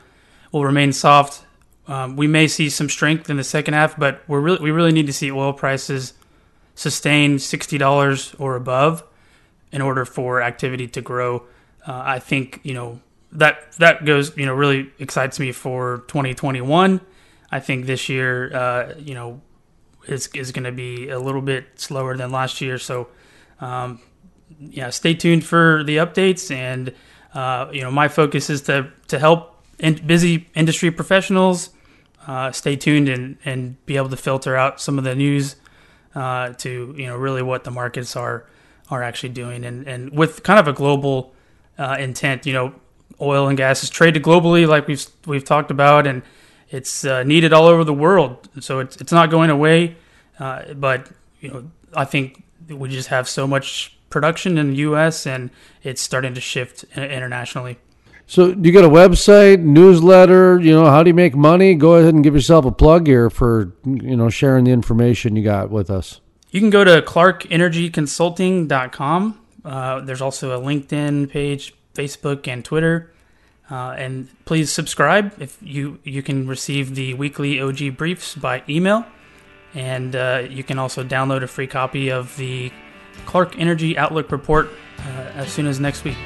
will 0.52 0.64
remain 0.64 0.94
soft. 0.94 1.46
Um, 1.88 2.16
we 2.16 2.28
may 2.28 2.48
see 2.48 2.70
some 2.70 2.90
strength 2.90 3.30
in 3.30 3.38
the 3.38 3.44
second 3.44 3.74
half, 3.76 4.00
but 4.00 4.24
we're 4.28 4.40
really 4.40 4.60
we 4.62 4.72
really 4.72 4.94
need 4.94 5.06
to 5.08 5.14
see 5.14 5.30
oil 5.30 5.54
prices 5.54 6.14
sustain 6.74 7.38
sixty 7.38 7.78
dollars 7.78 8.34
or 8.40 8.56
above 8.56 9.04
in 9.72 9.82
order 9.82 10.06
for 10.06 10.42
activity 10.42 10.88
to 10.88 11.02
grow. 11.02 11.44
Uh, 11.86 12.02
I 12.06 12.20
think 12.20 12.62
you 12.64 12.74
know 12.74 13.02
that 13.32 13.74
that 13.74 14.06
goes 14.06 14.36
you 14.38 14.46
know 14.46 14.54
really 14.54 14.92
excites 15.00 15.40
me 15.40 15.52
for 15.52 16.04
2021. 16.08 17.02
I 17.52 17.60
think 17.60 17.86
this 17.86 18.10
year 18.10 18.56
uh, 18.56 18.94
you 18.98 19.14
know 19.14 19.42
is 20.08 20.28
is 20.34 20.52
going 20.52 20.66
to 20.66 20.72
be 20.72 21.10
a 21.10 21.20
little 21.20 21.42
bit 21.42 21.68
slower 21.76 22.16
than 22.18 22.32
last 22.32 22.62
year. 22.62 22.78
So 22.78 23.08
um, 23.60 24.00
yeah, 24.60 24.90
stay 24.90 25.14
tuned 25.14 25.46
for 25.46 25.84
the 25.84 25.98
updates. 25.98 26.54
And 26.54 26.94
uh, 27.34 27.70
you 27.72 27.82
know 27.82 27.92
my 27.92 28.08
focus 28.08 28.50
is 28.50 28.62
to 28.64 28.92
to 29.08 29.20
help 29.20 29.64
in, 29.80 30.06
busy 30.06 30.50
industry 30.56 30.92
professionals 30.92 31.70
uh, 32.28 32.52
stay 32.52 32.76
tuned 32.76 33.10
and 33.10 33.38
and 33.46 33.84
be 33.86 33.98
able 33.98 34.10
to 34.10 34.18
filter 34.18 34.56
out 34.56 34.82
some 34.82 34.98
of 34.98 35.04
the 35.04 35.16
news 35.16 35.56
uh, 36.16 36.50
to 36.54 36.94
you 36.98 37.06
know 37.06 37.16
really 37.16 37.42
what 37.42 37.64
the 37.64 37.72
markets 37.72 38.16
are 38.16 38.48
are 38.90 39.04
actually 39.04 39.30
doing 39.30 39.66
and 39.66 39.88
and 39.88 40.12
with 40.12 40.44
kind 40.44 40.60
of 40.60 40.68
a 40.68 40.74
global 40.74 41.34
uh, 41.78 41.98
intent. 42.00 42.46
You 42.46 42.54
know, 42.54 42.76
oil 43.22 43.48
and 43.48 43.58
gas 43.58 43.84
is 43.84 43.90
traded 43.90 44.24
globally, 44.24 44.68
like 44.68 44.88
we've 44.88 45.06
we've 45.26 45.46
talked 45.46 45.72
about, 45.72 46.08
and 46.08 46.24
it's 46.70 47.06
uh, 47.06 47.24
needed 47.24 47.54
all 47.54 47.66
over 47.66 47.84
the 47.84 47.94
world. 47.94 48.50
So 48.60 48.80
it's 48.80 48.98
it's 48.98 49.12
not 49.12 49.30
going 49.30 49.50
away. 49.50 49.96
Uh, 50.40 50.74
but 50.74 51.10
you 51.40 51.50
know, 51.50 51.72
I 51.94 52.06
think 52.06 52.44
we 52.68 52.90
just 52.90 53.10
have 53.10 53.30
so 53.30 53.48
much 53.48 53.96
production 54.10 54.58
in 54.58 54.72
the 54.72 54.78
U.S. 54.78 55.28
and 55.28 55.52
it's 55.84 56.02
starting 56.02 56.34
to 56.34 56.42
shift 56.42 56.84
internationally. 56.96 57.78
So, 58.28 58.48
you 58.48 58.72
got 58.72 58.84
a 58.84 58.90
website, 58.90 59.60
newsletter? 59.60 60.60
You 60.60 60.72
know, 60.72 60.86
how 60.86 61.04
do 61.04 61.10
you 61.10 61.14
make 61.14 61.36
money? 61.36 61.76
Go 61.76 61.94
ahead 61.96 62.16
and 62.16 62.24
give 62.24 62.34
yourself 62.34 62.66
a 62.66 62.72
plug 62.72 63.06
here 63.06 63.30
for 63.30 63.72
you 63.86 64.16
know 64.16 64.30
sharing 64.30 64.64
the 64.64 64.72
information 64.72 65.36
you 65.36 65.44
got 65.44 65.70
with 65.70 65.92
us. 65.92 66.22
You 66.50 66.60
can 66.60 66.72
go 66.72 66.84
to 66.84 67.04
clarkenergyconsulting.com. 67.04 69.40
Uh, 69.64 70.02
there's 70.02 70.22
also 70.22 70.60
a 70.60 70.64
LinkedIn 70.64 71.30
page, 71.30 71.76
Facebook, 71.96 72.48
and 72.48 72.64
Twitter. 72.64 73.12
Uh, 73.70 73.96
and 73.98 74.28
please 74.46 74.72
subscribe 74.72 75.34
if 75.40 75.58
you 75.62 75.98
you 76.04 76.22
can 76.22 76.48
receive 76.48 76.94
the 76.94 77.16
weekly 77.16 77.60
OG 77.60 77.98
briefs 77.98 78.36
by 78.36 78.62
email, 78.70 79.04
and 79.74 80.16
uh, 80.16 80.44
you 80.48 80.64
can 80.64 80.78
also 80.78 81.04
download 81.04 81.42
a 81.42 81.48
free 81.48 81.68
copy 81.68 82.12
of 82.12 82.36
the 82.38 82.72
Clark 83.26 83.58
Energy 83.58 83.98
Outlook 83.98 84.32
report 84.32 84.70
uh, 85.00 85.02
as 85.36 85.52
soon 85.52 85.66
as 85.66 85.80
next 85.80 86.04
week. 86.04 86.18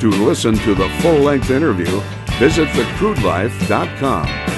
To 0.00 0.10
listen 0.10 0.54
to 0.58 0.74
the 0.74 0.88
full 1.00 1.20
length 1.20 1.50
interview, 1.50 2.00
visit 2.38 2.68
thecrudelife.com. 2.68 4.57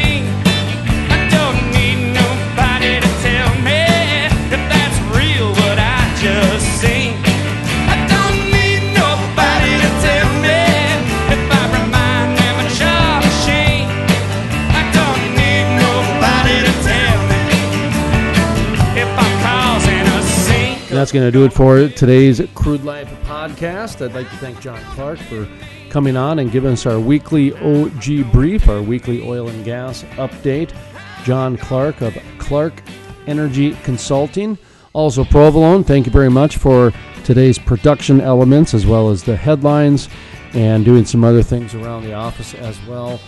That's 21.01 21.11
going 21.11 21.25
to 21.25 21.31
do 21.31 21.45
it 21.45 21.51
for 21.51 21.87
today's 21.87 22.39
Crude 22.53 22.83
Life 22.83 23.09
podcast. 23.23 24.05
I'd 24.05 24.13
like 24.13 24.29
to 24.29 24.37
thank 24.37 24.61
Jon 24.61 24.79
Clark 24.93 25.17
for 25.17 25.47
coming 25.89 26.15
on 26.15 26.37
and 26.37 26.51
giving 26.51 26.73
us 26.73 26.85
our 26.85 26.99
weekly 26.99 27.53
OG 27.53 28.31
brief, 28.31 28.69
our 28.69 28.83
weekly 28.83 29.27
oil 29.27 29.49
and 29.49 29.65
gas 29.65 30.03
update. 30.17 30.75
Jon 31.23 31.57
Clark 31.57 32.01
of 32.01 32.15
Clark 32.37 32.83
Energy 33.25 33.71
Consulting. 33.81 34.59
Also, 34.93 35.23
Provolone, 35.23 35.83
thank 35.83 36.05
you 36.05 36.11
very 36.11 36.29
much 36.29 36.57
for 36.57 36.93
today's 37.23 37.57
production 37.57 38.21
elements 38.21 38.75
as 38.75 38.85
well 38.85 39.09
as 39.09 39.23
the 39.23 39.35
headlines 39.35 40.07
and 40.53 40.85
doing 40.85 41.03
some 41.03 41.23
other 41.23 41.41
things 41.41 41.73
around 41.73 42.03
the 42.03 42.13
office 42.13 42.53
as 42.53 42.79
well. 42.85 43.19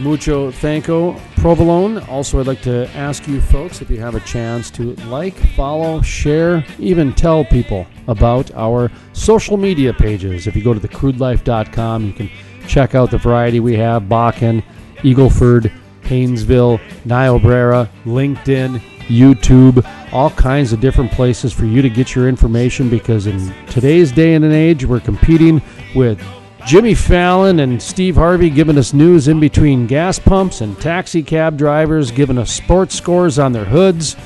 Mucho 0.00 0.52
thanko, 0.52 1.18
Provolone. 1.36 1.98
Also, 2.08 2.38
I'd 2.38 2.46
like 2.46 2.62
to 2.62 2.88
ask 2.94 3.26
you 3.26 3.40
folks 3.40 3.82
if 3.82 3.90
you 3.90 3.98
have 3.98 4.14
a 4.14 4.20
chance 4.20 4.70
to 4.72 4.94
like, 5.06 5.34
follow, 5.56 6.00
share, 6.02 6.64
even 6.78 7.12
tell 7.12 7.44
people 7.44 7.84
about 8.06 8.52
our 8.54 8.92
social 9.12 9.56
media 9.56 9.92
pages. 9.92 10.46
If 10.46 10.54
you 10.54 10.62
go 10.62 10.72
to 10.72 10.80
thecrudelife.com, 10.80 12.06
you 12.06 12.12
can 12.12 12.30
check 12.68 12.94
out 12.94 13.10
the 13.10 13.18
variety 13.18 13.58
we 13.58 13.76
have 13.76 14.04
Bakken, 14.04 14.62
Eagleford, 14.98 15.72
Haynesville, 16.02 16.80
Niobrara, 17.04 17.90
LinkedIn, 18.04 18.78
YouTube, 19.08 19.84
all 20.12 20.30
kinds 20.30 20.72
of 20.72 20.80
different 20.80 21.10
places 21.10 21.52
for 21.52 21.64
you 21.64 21.82
to 21.82 21.90
get 21.90 22.14
your 22.14 22.28
information 22.28 22.88
because 22.88 23.26
in 23.26 23.52
today's 23.66 24.12
day 24.12 24.34
and 24.34 24.44
age, 24.44 24.84
we're 24.84 25.00
competing 25.00 25.60
with 25.94 26.20
Jimmy 26.66 26.94
Fallon 26.94 27.60
and 27.60 27.80
Steve 27.80 28.16
Harvey 28.16 28.50
giving 28.50 28.76
us 28.76 28.92
news 28.92 29.28
in 29.28 29.40
between 29.40 29.86
gas 29.86 30.18
pumps 30.18 30.60
and 30.60 30.78
taxi 30.80 31.22
cab 31.22 31.56
drivers 31.56 32.10
giving 32.10 32.36
us 32.36 32.52
sports 32.52 32.94
scores 32.94 33.38
on 33.38 33.52
their 33.52 33.64
hoods. 33.64 34.16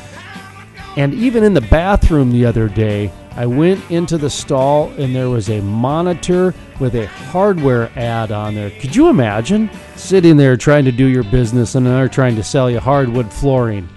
And 0.97 1.15
even 1.15 1.45
in 1.45 1.55
the 1.55 1.61
bathroom 1.61 2.33
the 2.33 2.45
other 2.45 2.69
day, 2.69 3.13
I 3.37 3.47
went 3.47 3.89
into 3.91 4.19
the 4.19 4.29
stall 4.29 4.91
and 4.99 5.15
there 5.15 5.31
was 5.31 5.51
a 5.51 5.61
monitor 5.61 6.55
with 6.81 6.95
a 6.97 7.07
hardware 7.07 7.91
ad 7.97 8.33
on 8.33 8.55
there. 8.55 8.71
Could 8.71 8.97
you 8.97 9.09
imagine 9.09 9.71
sitting 9.97 10.37
there 10.37 10.57
trying 10.57 10.85
to 10.87 10.93
do 10.93 11.07
your 11.07 11.25
business 11.25 11.77
and 11.77 11.87
they're 11.87 12.09
trying 12.09 12.37
to 12.37 12.43
sell 12.43 12.71
you 12.71 12.81
hardwood 12.81 13.33
flooring? 13.33 13.89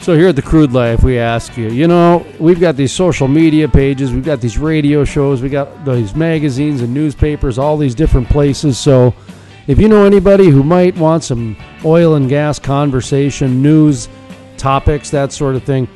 So 0.00 0.16
here 0.16 0.28
at 0.28 0.36
the 0.36 0.40
Crude 0.40 0.72
Life, 0.72 1.02
we 1.02 1.18
ask 1.18 1.58
you, 1.58 1.68
you 1.68 1.86
know, 1.86 2.26
we've 2.38 2.58
got 2.58 2.74
these 2.74 2.90
social 2.90 3.28
media 3.28 3.68
pages, 3.68 4.14
we've 4.14 4.24
got 4.24 4.40
these 4.40 4.56
radio 4.56 5.04
shows, 5.04 5.42
we 5.42 5.50
got 5.50 5.84
these 5.84 6.16
magazines 6.16 6.80
and 6.80 6.94
newspapers, 6.94 7.58
all 7.58 7.76
these 7.76 7.94
different 7.94 8.26
places. 8.30 8.78
So 8.78 9.14
if 9.66 9.78
you 9.78 9.88
know 9.88 10.06
anybody 10.06 10.48
who 10.48 10.64
might 10.64 10.96
want 10.96 11.22
some 11.22 11.54
oil 11.84 12.14
and 12.14 12.30
gas 12.30 12.58
conversation, 12.58 13.62
news, 13.62 14.08
topics, 14.56 15.10
that 15.10 15.32
sort 15.32 15.54
of 15.54 15.64
thing, 15.64 15.86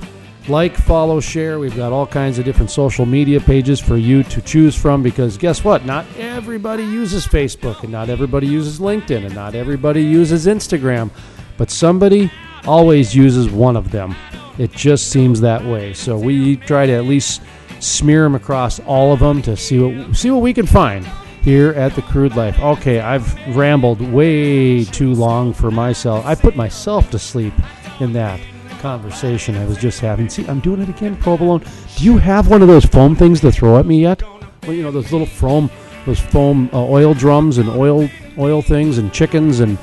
like, 0.48 0.76
follow, 0.76 1.18
share. 1.18 1.58
We've 1.58 1.74
got 1.74 1.90
all 1.90 2.06
kinds 2.06 2.38
of 2.38 2.44
different 2.44 2.70
social 2.70 3.06
media 3.06 3.40
pages 3.40 3.80
for 3.80 3.96
you 3.96 4.22
to 4.24 4.42
choose 4.42 4.76
from 4.76 5.02
because 5.02 5.38
guess 5.38 5.64
what? 5.64 5.86
Not 5.86 6.04
everybody 6.18 6.82
uses 6.82 7.26
Facebook 7.26 7.82
and 7.82 7.90
not 7.90 8.10
everybody 8.10 8.46
uses 8.46 8.80
LinkedIn 8.80 9.24
and 9.24 9.34
not 9.34 9.54
everybody 9.54 10.02
uses 10.02 10.44
Instagram, 10.44 11.10
but 11.56 11.70
somebody 11.70 12.30
always 12.66 13.14
uses 13.14 13.50
one 13.50 13.76
of 13.76 13.90
them. 13.90 14.14
It 14.58 14.72
just 14.72 15.10
seems 15.10 15.40
that 15.40 15.64
way. 15.64 15.92
So 15.94 16.16
we 16.16 16.56
try 16.56 16.86
to 16.86 16.92
at 16.92 17.04
least 17.04 17.42
smear 17.80 18.22
them 18.22 18.34
across 18.34 18.80
all 18.80 19.12
of 19.12 19.20
them 19.20 19.42
to 19.42 19.56
see 19.56 19.78
what 19.78 20.16
see 20.16 20.30
what 20.30 20.42
we 20.42 20.54
can 20.54 20.66
find. 20.66 21.06
here 21.44 21.72
at 21.72 21.94
the 21.94 22.00
Crude 22.00 22.34
Life. 22.36 22.58
Okay, 22.58 23.00
I've 23.00 23.34
rambled 23.54 24.00
way 24.00 24.84
too 24.84 25.12
long 25.12 25.52
for 25.52 25.70
myself. 25.70 26.24
I 26.24 26.34
put 26.34 26.56
myself 26.56 27.10
to 27.10 27.18
sleep 27.18 27.52
in 28.00 28.14
that 28.14 28.40
conversation 28.80 29.54
I 29.56 29.66
was 29.66 29.76
just 29.76 30.00
having. 30.00 30.30
See, 30.30 30.46
I'm 30.46 30.60
doing 30.60 30.80
it 30.80 30.88
again, 30.88 31.16
provolone. 31.16 31.62
Do 31.96 32.04
you 32.04 32.16
have 32.16 32.48
one 32.48 32.62
of 32.62 32.68
those 32.68 32.86
foam 32.86 33.14
things 33.14 33.40
to 33.42 33.52
throw 33.52 33.78
at 33.78 33.84
me 33.84 34.00
yet? 34.00 34.22
Well, 34.62 34.72
you 34.72 34.82
know 34.82 34.90
those 34.90 35.12
little 35.12 35.26
foam, 35.26 35.70
those 36.06 36.18
foam 36.18 36.70
uh, 36.72 36.82
oil 36.82 37.12
drums 37.12 37.58
and 37.58 37.68
oil 37.68 38.08
oil 38.38 38.62
things 38.62 38.96
and 38.98 39.12
chickens 39.12 39.60
and 39.60 39.78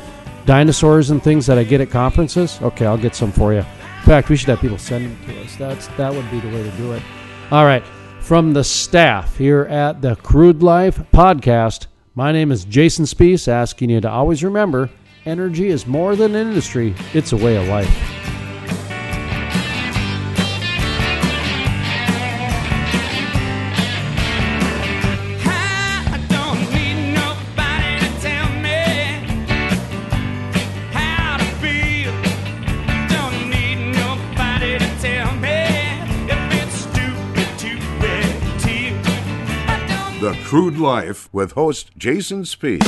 dinosaurs 0.46 1.10
and 1.10 1.22
things 1.24 1.46
that 1.46 1.58
I 1.58 1.64
get 1.64 1.82
at 1.82 1.90
conferences. 1.90 2.60
Okay, 2.62 2.86
I'll 2.86 2.98
get 2.98 3.16
some 3.16 3.32
for 3.32 3.54
you. 3.54 3.60
In 3.60 4.06
fact, 4.06 4.30
we 4.30 4.36
should 4.36 4.50
have 4.50 4.60
people 4.60 4.78
send 4.78 5.06
them 5.06 5.26
to 5.26 5.42
us. 5.44 5.56
That's 5.56 5.88
that 5.88 6.14
would 6.14 6.30
be 6.32 6.40
the 6.40 6.50
way 6.50 6.64
to 6.64 6.72
do 6.72 6.94
it. 6.94 7.04
All 7.52 7.66
right, 7.66 7.84
from 8.20 8.54
the 8.54 8.64
staff 8.64 9.38
here 9.38 9.64
at 9.64 10.02
the 10.02 10.16
Crude 10.18 10.64
Life 10.64 10.98
podcast. 11.12 11.88
My 12.14 12.32
name 12.32 12.52
is 12.52 12.66
Jason 12.66 13.06
Spiess, 13.06 13.48
asking 13.48 13.90
you 13.90 14.02
to 14.02 14.10
always 14.10 14.44
remember 14.44 14.90
energy 15.26 15.68
is 15.68 15.86
more 15.88 16.16
than 16.16 16.36
an 16.36 16.48
industry, 16.48 16.96
it's 17.14 17.32
a 17.32 17.38
way 17.38 17.56
of 17.58 17.68
life. 17.68 18.21
Crude 40.52 40.80
Life 40.80 41.30
with 41.32 41.54
host 41.54 41.92
Jason 41.98 42.44
Speed. 42.44 42.84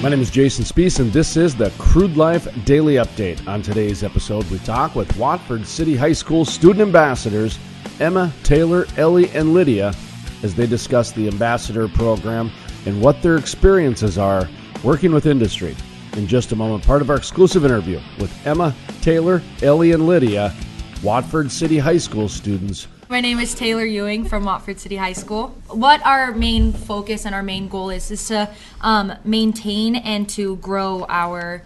My 0.00 0.08
name 0.08 0.20
is 0.20 0.30
Jason 0.30 0.64
Spiess, 0.64 1.00
and 1.00 1.12
this 1.12 1.36
is 1.36 1.56
the 1.56 1.72
Crude 1.78 2.16
Life 2.16 2.46
Daily 2.64 2.94
Update. 2.94 3.44
On 3.48 3.60
today's 3.60 4.04
episode, 4.04 4.48
we 4.52 4.60
talk 4.60 4.94
with 4.94 5.16
Watford 5.16 5.66
City 5.66 5.96
High 5.96 6.12
School 6.12 6.44
student 6.44 6.80
ambassadors 6.80 7.58
Emma, 7.98 8.32
Taylor, 8.44 8.86
Ellie, 8.96 9.30
and 9.30 9.52
Lydia 9.52 9.92
as 10.44 10.54
they 10.54 10.68
discuss 10.68 11.10
the 11.10 11.26
ambassador 11.26 11.88
program 11.88 12.52
and 12.86 13.02
what 13.02 13.20
their 13.20 13.36
experiences 13.36 14.16
are 14.16 14.48
working 14.84 15.12
with 15.12 15.26
industry. 15.26 15.74
In 16.12 16.28
just 16.28 16.52
a 16.52 16.56
moment, 16.56 16.86
part 16.86 17.02
of 17.02 17.10
our 17.10 17.16
exclusive 17.16 17.64
interview 17.64 18.00
with 18.20 18.32
Emma, 18.46 18.76
Taylor, 19.02 19.42
Ellie, 19.60 19.90
and 19.90 20.06
Lydia, 20.06 20.54
Watford 21.02 21.50
City 21.50 21.78
High 21.78 21.98
School 21.98 22.28
students 22.28 22.86
My 23.10 23.20
name 23.20 23.40
is 23.40 23.56
Taylor 23.56 23.84
Ewing 23.84 24.24
from 24.24 24.44
Watford 24.44 24.78
City 24.78 24.94
High 24.94 25.14
School. 25.14 25.48
What 25.66 26.00
our 26.06 26.30
main 26.30 26.72
focus 26.72 27.26
and 27.26 27.34
our 27.34 27.42
main 27.42 27.66
goal 27.66 27.90
is 27.90 28.08
is 28.12 28.28
to 28.28 28.48
um, 28.82 29.12
maintain 29.24 29.96
and 29.96 30.30
to 30.30 30.54
grow 30.58 31.06
our 31.08 31.64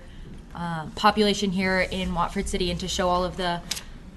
uh, 0.55 0.87
population 0.95 1.51
here 1.51 1.81
in 1.81 2.15
Watford 2.15 2.49
City 2.49 2.71
and 2.71 2.81
to 2.81 2.89
show 2.89 3.11
all 3.11 3.27
of 3.27 3.37
the 3.37 3.61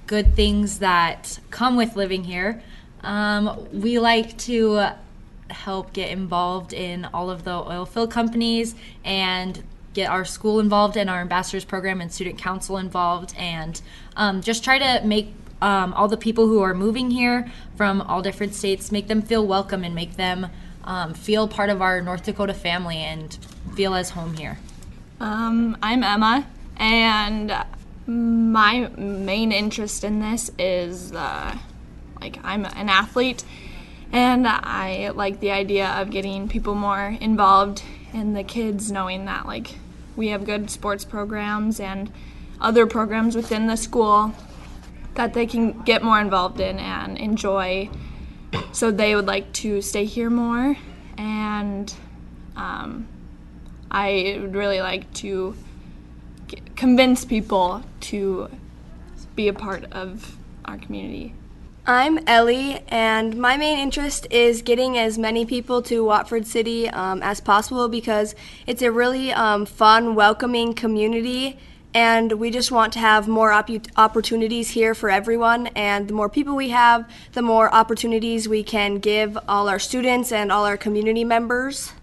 good 0.05 0.35
things 0.35 0.79
that 0.79 1.37
come 1.49 1.75
with 1.75 1.97
living 1.97 2.23
here. 2.23 2.63
Um, 3.01 3.67
we 3.73 3.99
like 3.99 4.37
to 4.37 4.91
help 5.49 5.91
get 5.91 6.11
involved 6.11 6.71
in 6.71 7.03
all 7.13 7.29
of 7.29 7.43
the 7.43 7.51
oil 7.51 7.85
field 7.85 8.09
companies 8.09 8.73
and 9.03 9.61
get 9.93 10.09
our 10.09 10.23
school 10.23 10.61
involved 10.61 10.95
in 10.95 11.09
our 11.09 11.19
ambassadors 11.19 11.65
program 11.65 11.99
and 11.99 12.09
student 12.09 12.37
council 12.37 12.77
involved 12.77 13.35
and 13.37 13.81
um, 14.15 14.41
just 14.41 14.63
try 14.63 14.79
to 14.79 15.05
make 15.05 15.33
um, 15.61 15.93
all 15.93 16.07
the 16.07 16.17
people 16.17 16.47
who 16.47 16.61
are 16.61 16.73
moving 16.73 17.11
here 17.11 17.51
from 17.75 18.01
all 18.01 18.21
different 18.21 18.53
states 18.53 18.91
make 18.91 19.07
them 19.07 19.21
feel 19.21 19.45
welcome 19.45 19.83
and 19.83 19.95
make 19.95 20.15
them 20.15 20.47
um, 20.83 21.13
feel 21.13 21.47
part 21.47 21.69
of 21.69 21.81
our 21.81 22.01
north 22.01 22.23
dakota 22.23 22.53
family 22.53 22.97
and 22.97 23.37
feel 23.75 23.93
as 23.93 24.11
home 24.11 24.33
here. 24.33 24.57
Um, 25.19 25.77
I'm 25.81 26.03
Emma, 26.03 26.47
and 26.77 27.51
my 28.05 28.89
main 28.97 29.51
interest 29.51 30.03
in 30.03 30.19
this 30.19 30.51
is 30.57 31.11
uh, 31.11 31.57
like 32.21 32.39
I'm 32.43 32.65
an 32.65 32.89
athlete, 32.89 33.43
and 34.11 34.47
I 34.47 35.09
like 35.09 35.39
the 35.39 35.51
idea 35.51 35.87
of 35.89 36.11
getting 36.11 36.47
people 36.47 36.75
more 36.75 37.17
involved 37.19 37.83
and 38.13 38.35
the 38.35 38.43
kids 38.43 38.91
knowing 38.91 39.25
that 39.25 39.45
like 39.45 39.75
we 40.15 40.29
have 40.29 40.45
good 40.45 40.69
sports 40.69 41.03
programs 41.03 41.79
and 41.79 42.11
other 42.61 42.87
programs 42.87 43.35
within 43.35 43.67
the 43.67 43.75
school 43.75 44.33
that 45.17 45.33
they 45.33 45.45
can 45.45 45.81
get 45.81 46.03
more 46.03 46.19
involved 46.19 46.59
in 46.59 46.79
and 46.79 47.17
enjoy. 47.17 47.89
So 48.71 48.91
they 48.91 49.15
would 49.15 49.25
like 49.25 49.51
to 49.53 49.81
stay 49.81 50.05
here 50.05 50.29
more, 50.29 50.77
and 51.17 51.93
um, 52.55 53.07
I 53.91 54.37
would 54.39 54.55
really 54.55 54.79
like 54.79 55.11
to 55.15 55.55
convince 56.75 57.25
people 57.25 57.83
to 57.99 58.49
be 59.35 59.47
a 59.47 59.53
part 59.53 59.83
of 59.91 60.37
our 60.65 60.77
community. 60.77 61.33
I'm 61.85 62.19
Ellie, 62.27 62.83
and 62.89 63.37
my 63.37 63.55
main 63.55 63.79
interest 63.79 64.27
is 64.29 64.61
getting 64.61 64.97
as 64.97 65.17
many 65.17 65.45
people 65.45 65.81
to 65.83 66.03
Watford 66.03 66.45
City 66.45 66.89
um, 66.89 67.23
as 67.23 67.39
possible 67.39 67.87
because 67.87 68.35
it's 68.65 68.81
a 68.81 68.91
really 68.91 69.31
um, 69.31 69.65
fun, 69.65 70.13
welcoming 70.13 70.73
community, 70.73 71.57
and 71.97 72.33
we 72.33 72.51
just 72.51 72.71
want 72.71 72.93
to 72.93 72.99
have 72.99 73.27
more 73.27 73.51
op- 73.51 73.71
opportunities 73.97 74.69
here 74.69 74.93
for 74.93 75.09
everyone. 75.09 75.65
And 75.75 76.07
the 76.07 76.13
more 76.13 76.29
people 76.29 76.55
we 76.55 76.69
have, 76.69 77.09
the 77.33 77.41
more 77.41 77.73
opportunities 77.73 78.47
we 78.47 78.61
can 78.61 78.99
give 78.99 79.35
all 79.47 79.67
our 79.67 79.79
students 79.79 80.31
and 80.31 80.51
all 80.51 80.63
our 80.63 80.77
community 80.77 81.23
members. 81.23 81.93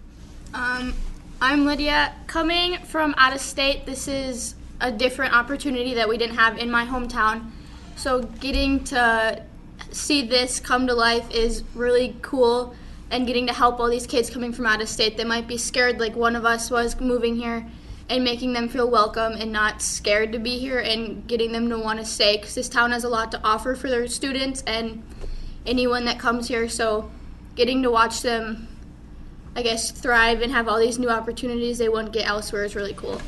Um, 0.53 0.93
I'm 1.39 1.65
Lydia. 1.65 2.13
Coming 2.27 2.77
from 2.79 3.15
out 3.17 3.33
of 3.33 3.39
state, 3.39 3.85
this 3.85 4.09
is 4.09 4.55
a 4.81 4.91
different 4.91 5.33
opportunity 5.33 5.93
that 5.93 6.09
we 6.09 6.17
didn't 6.17 6.35
have 6.35 6.57
in 6.57 6.69
my 6.69 6.85
hometown. 6.85 7.51
So 7.95 8.23
getting 8.41 8.83
to 8.85 9.43
see 9.91 10.27
this 10.27 10.59
come 10.59 10.87
to 10.87 10.93
life 10.93 11.31
is 11.31 11.63
really 11.73 12.17
cool 12.21 12.75
and 13.11 13.25
getting 13.25 13.47
to 13.47 13.53
help 13.53 13.79
all 13.79 13.89
these 13.89 14.07
kids 14.07 14.29
coming 14.29 14.51
from 14.51 14.65
out 14.65 14.81
of 14.81 14.89
state 14.89 15.15
that 15.15 15.25
might 15.25 15.47
be 15.47 15.57
scared 15.57 16.01
like 16.01 16.17
one 16.17 16.35
of 16.35 16.43
us 16.43 16.69
was 16.69 16.99
moving 16.99 17.37
here 17.37 17.65
and 18.09 18.23
making 18.23 18.53
them 18.53 18.69
feel 18.69 18.89
welcome 18.89 19.33
and 19.33 19.51
not 19.51 19.81
scared 19.81 20.31
to 20.31 20.39
be 20.39 20.59
here 20.59 20.79
and 20.79 21.25
getting 21.27 21.51
them 21.51 21.69
to 21.69 21.77
want 21.77 21.99
to 21.99 22.05
stay 22.05 22.37
because 22.37 22.55
this 22.55 22.69
town 22.69 22.91
has 22.91 23.03
a 23.03 23.09
lot 23.09 23.31
to 23.31 23.41
offer 23.43 23.75
for 23.75 23.89
their 23.89 24.07
students 24.07 24.63
and 24.67 25.01
anyone 25.65 26.05
that 26.05 26.19
comes 26.19 26.47
here 26.47 26.69
so 26.69 27.09
getting 27.55 27.81
to 27.81 27.89
watch 27.89 28.21
them 28.21 28.67
I 29.57 29.61
guess, 29.61 29.89
thrive 29.89 30.41
and 30.41 30.51
have 30.51 30.67
all 30.67 30.77
these 30.77 30.99
new 30.99 31.09
opportunities 31.09 31.77
they 31.77 31.87
wouldn't 31.87 32.11
get 32.11 32.27
elsewhere 32.27 32.65
is 32.65 32.75
really 32.75 32.93
cool. 32.93 33.21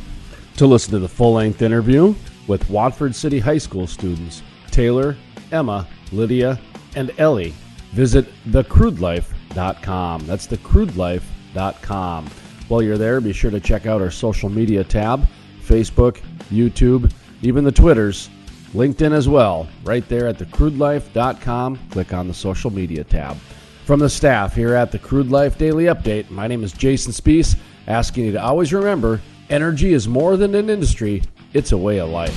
To 0.58 0.68
listen 0.68 0.92
to 0.92 1.00
the 1.00 1.08
full 1.08 1.34
length 1.34 1.62
interview 1.62 2.14
with 2.48 2.70
Watford 2.70 3.16
City 3.16 3.40
High 3.40 3.60
School 3.60 3.88
students 3.88 4.44
Taylor, 4.70 5.16
Emma, 5.52 5.88
Lydia, 6.12 6.60
and 6.96 7.18
Ellie, 7.18 7.54
visit 7.94 8.28
thecrudelife.com. 8.50 10.28
That's 10.28 10.48
thecrudelife.com. 10.48 12.30
While 12.68 12.82
you're 12.82 12.98
there, 12.98 13.22
be 13.22 13.34
sure 13.34 13.52
to 13.52 13.60
check 13.60 13.86
out 13.86 14.02
our 14.02 14.12
social 14.12 14.50
media 14.50 14.84
tab 14.84 15.28
Facebook, 15.68 16.22
YouTube, 16.50 17.12
even 17.42 17.64
the 17.64 17.72
Twitters, 17.72 18.30
LinkedIn 18.74 19.12
as 19.12 19.28
well. 19.28 19.68
Right 19.84 20.08
there 20.08 20.28
at 20.28 20.38
thecrudelife.com. 20.38 21.80
Click 21.92 22.14
on 22.14 22.28
the 22.28 22.34
social 22.34 22.72
media 22.72 23.04
tab. 23.04 23.38
From 23.86 24.00
the 24.00 24.10
staff 24.10 24.54
here 24.54 24.74
at 24.74 24.92
the 24.92 25.00
Crude 25.00 25.30
Life 25.30 25.58
Daily 25.58 25.86
Update, 25.86 26.30
my 26.30 26.48
name 26.48 26.64
is 26.64 26.74
Jason 26.74 27.14
Spiess, 27.14 27.58
asking 27.88 28.26
you 28.26 28.32
to 28.34 28.44
always 28.44 28.74
remember 28.74 29.22
energy 29.50 29.94
is 29.94 30.08
more 30.08 30.36
than 30.36 30.56
an 30.56 30.70
industry, 30.70 31.24
it's 31.54 31.72
a 31.72 31.78
way 31.78 32.00
of 32.00 32.10
life. 32.10 32.36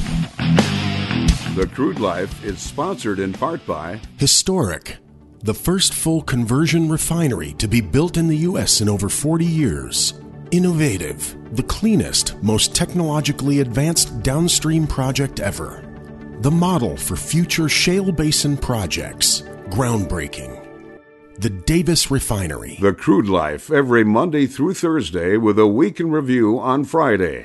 The 1.56 1.68
Crude 1.74 1.98
Life 1.98 2.44
is 2.44 2.60
sponsored 2.60 3.18
in 3.18 3.32
part 3.32 3.66
by 3.66 4.00
Historic, 4.18 4.98
the 5.42 5.54
first 5.54 5.94
full 5.94 6.20
conversion 6.20 6.88
refinery 6.88 7.54
to 7.54 7.66
be 7.66 7.80
built 7.80 8.18
in 8.18 8.28
the 8.28 8.36
U.S. 8.48 8.82
in 8.82 8.88
over 8.90 9.08
40 9.08 9.46
years. 9.46 10.14
Innovative, 10.50 11.34
the 11.56 11.62
cleanest, 11.62 12.40
most 12.42 12.74
technologically 12.74 13.60
advanced 13.60 14.22
downstream 14.22 14.86
project 14.86 15.40
ever. 15.40 15.82
The 16.40 16.50
model 16.50 16.96
for 16.96 17.16
future 17.16 17.68
shale 17.70 18.12
basin 18.12 18.56
projects. 18.56 19.42
Groundbreaking. 19.70 20.58
The 21.38 21.50
Davis 21.50 22.10
Refinery. 22.10 22.76
The 22.78 22.92
Crude 22.92 23.28
Life 23.28 23.72
every 23.72 24.04
Monday 24.04 24.46
through 24.46 24.74
Thursday 24.74 25.38
with 25.38 25.58
a 25.58 25.66
week 25.66 26.00
in 26.00 26.10
review 26.10 26.58
on 26.58 26.84
Friday. 26.84 27.38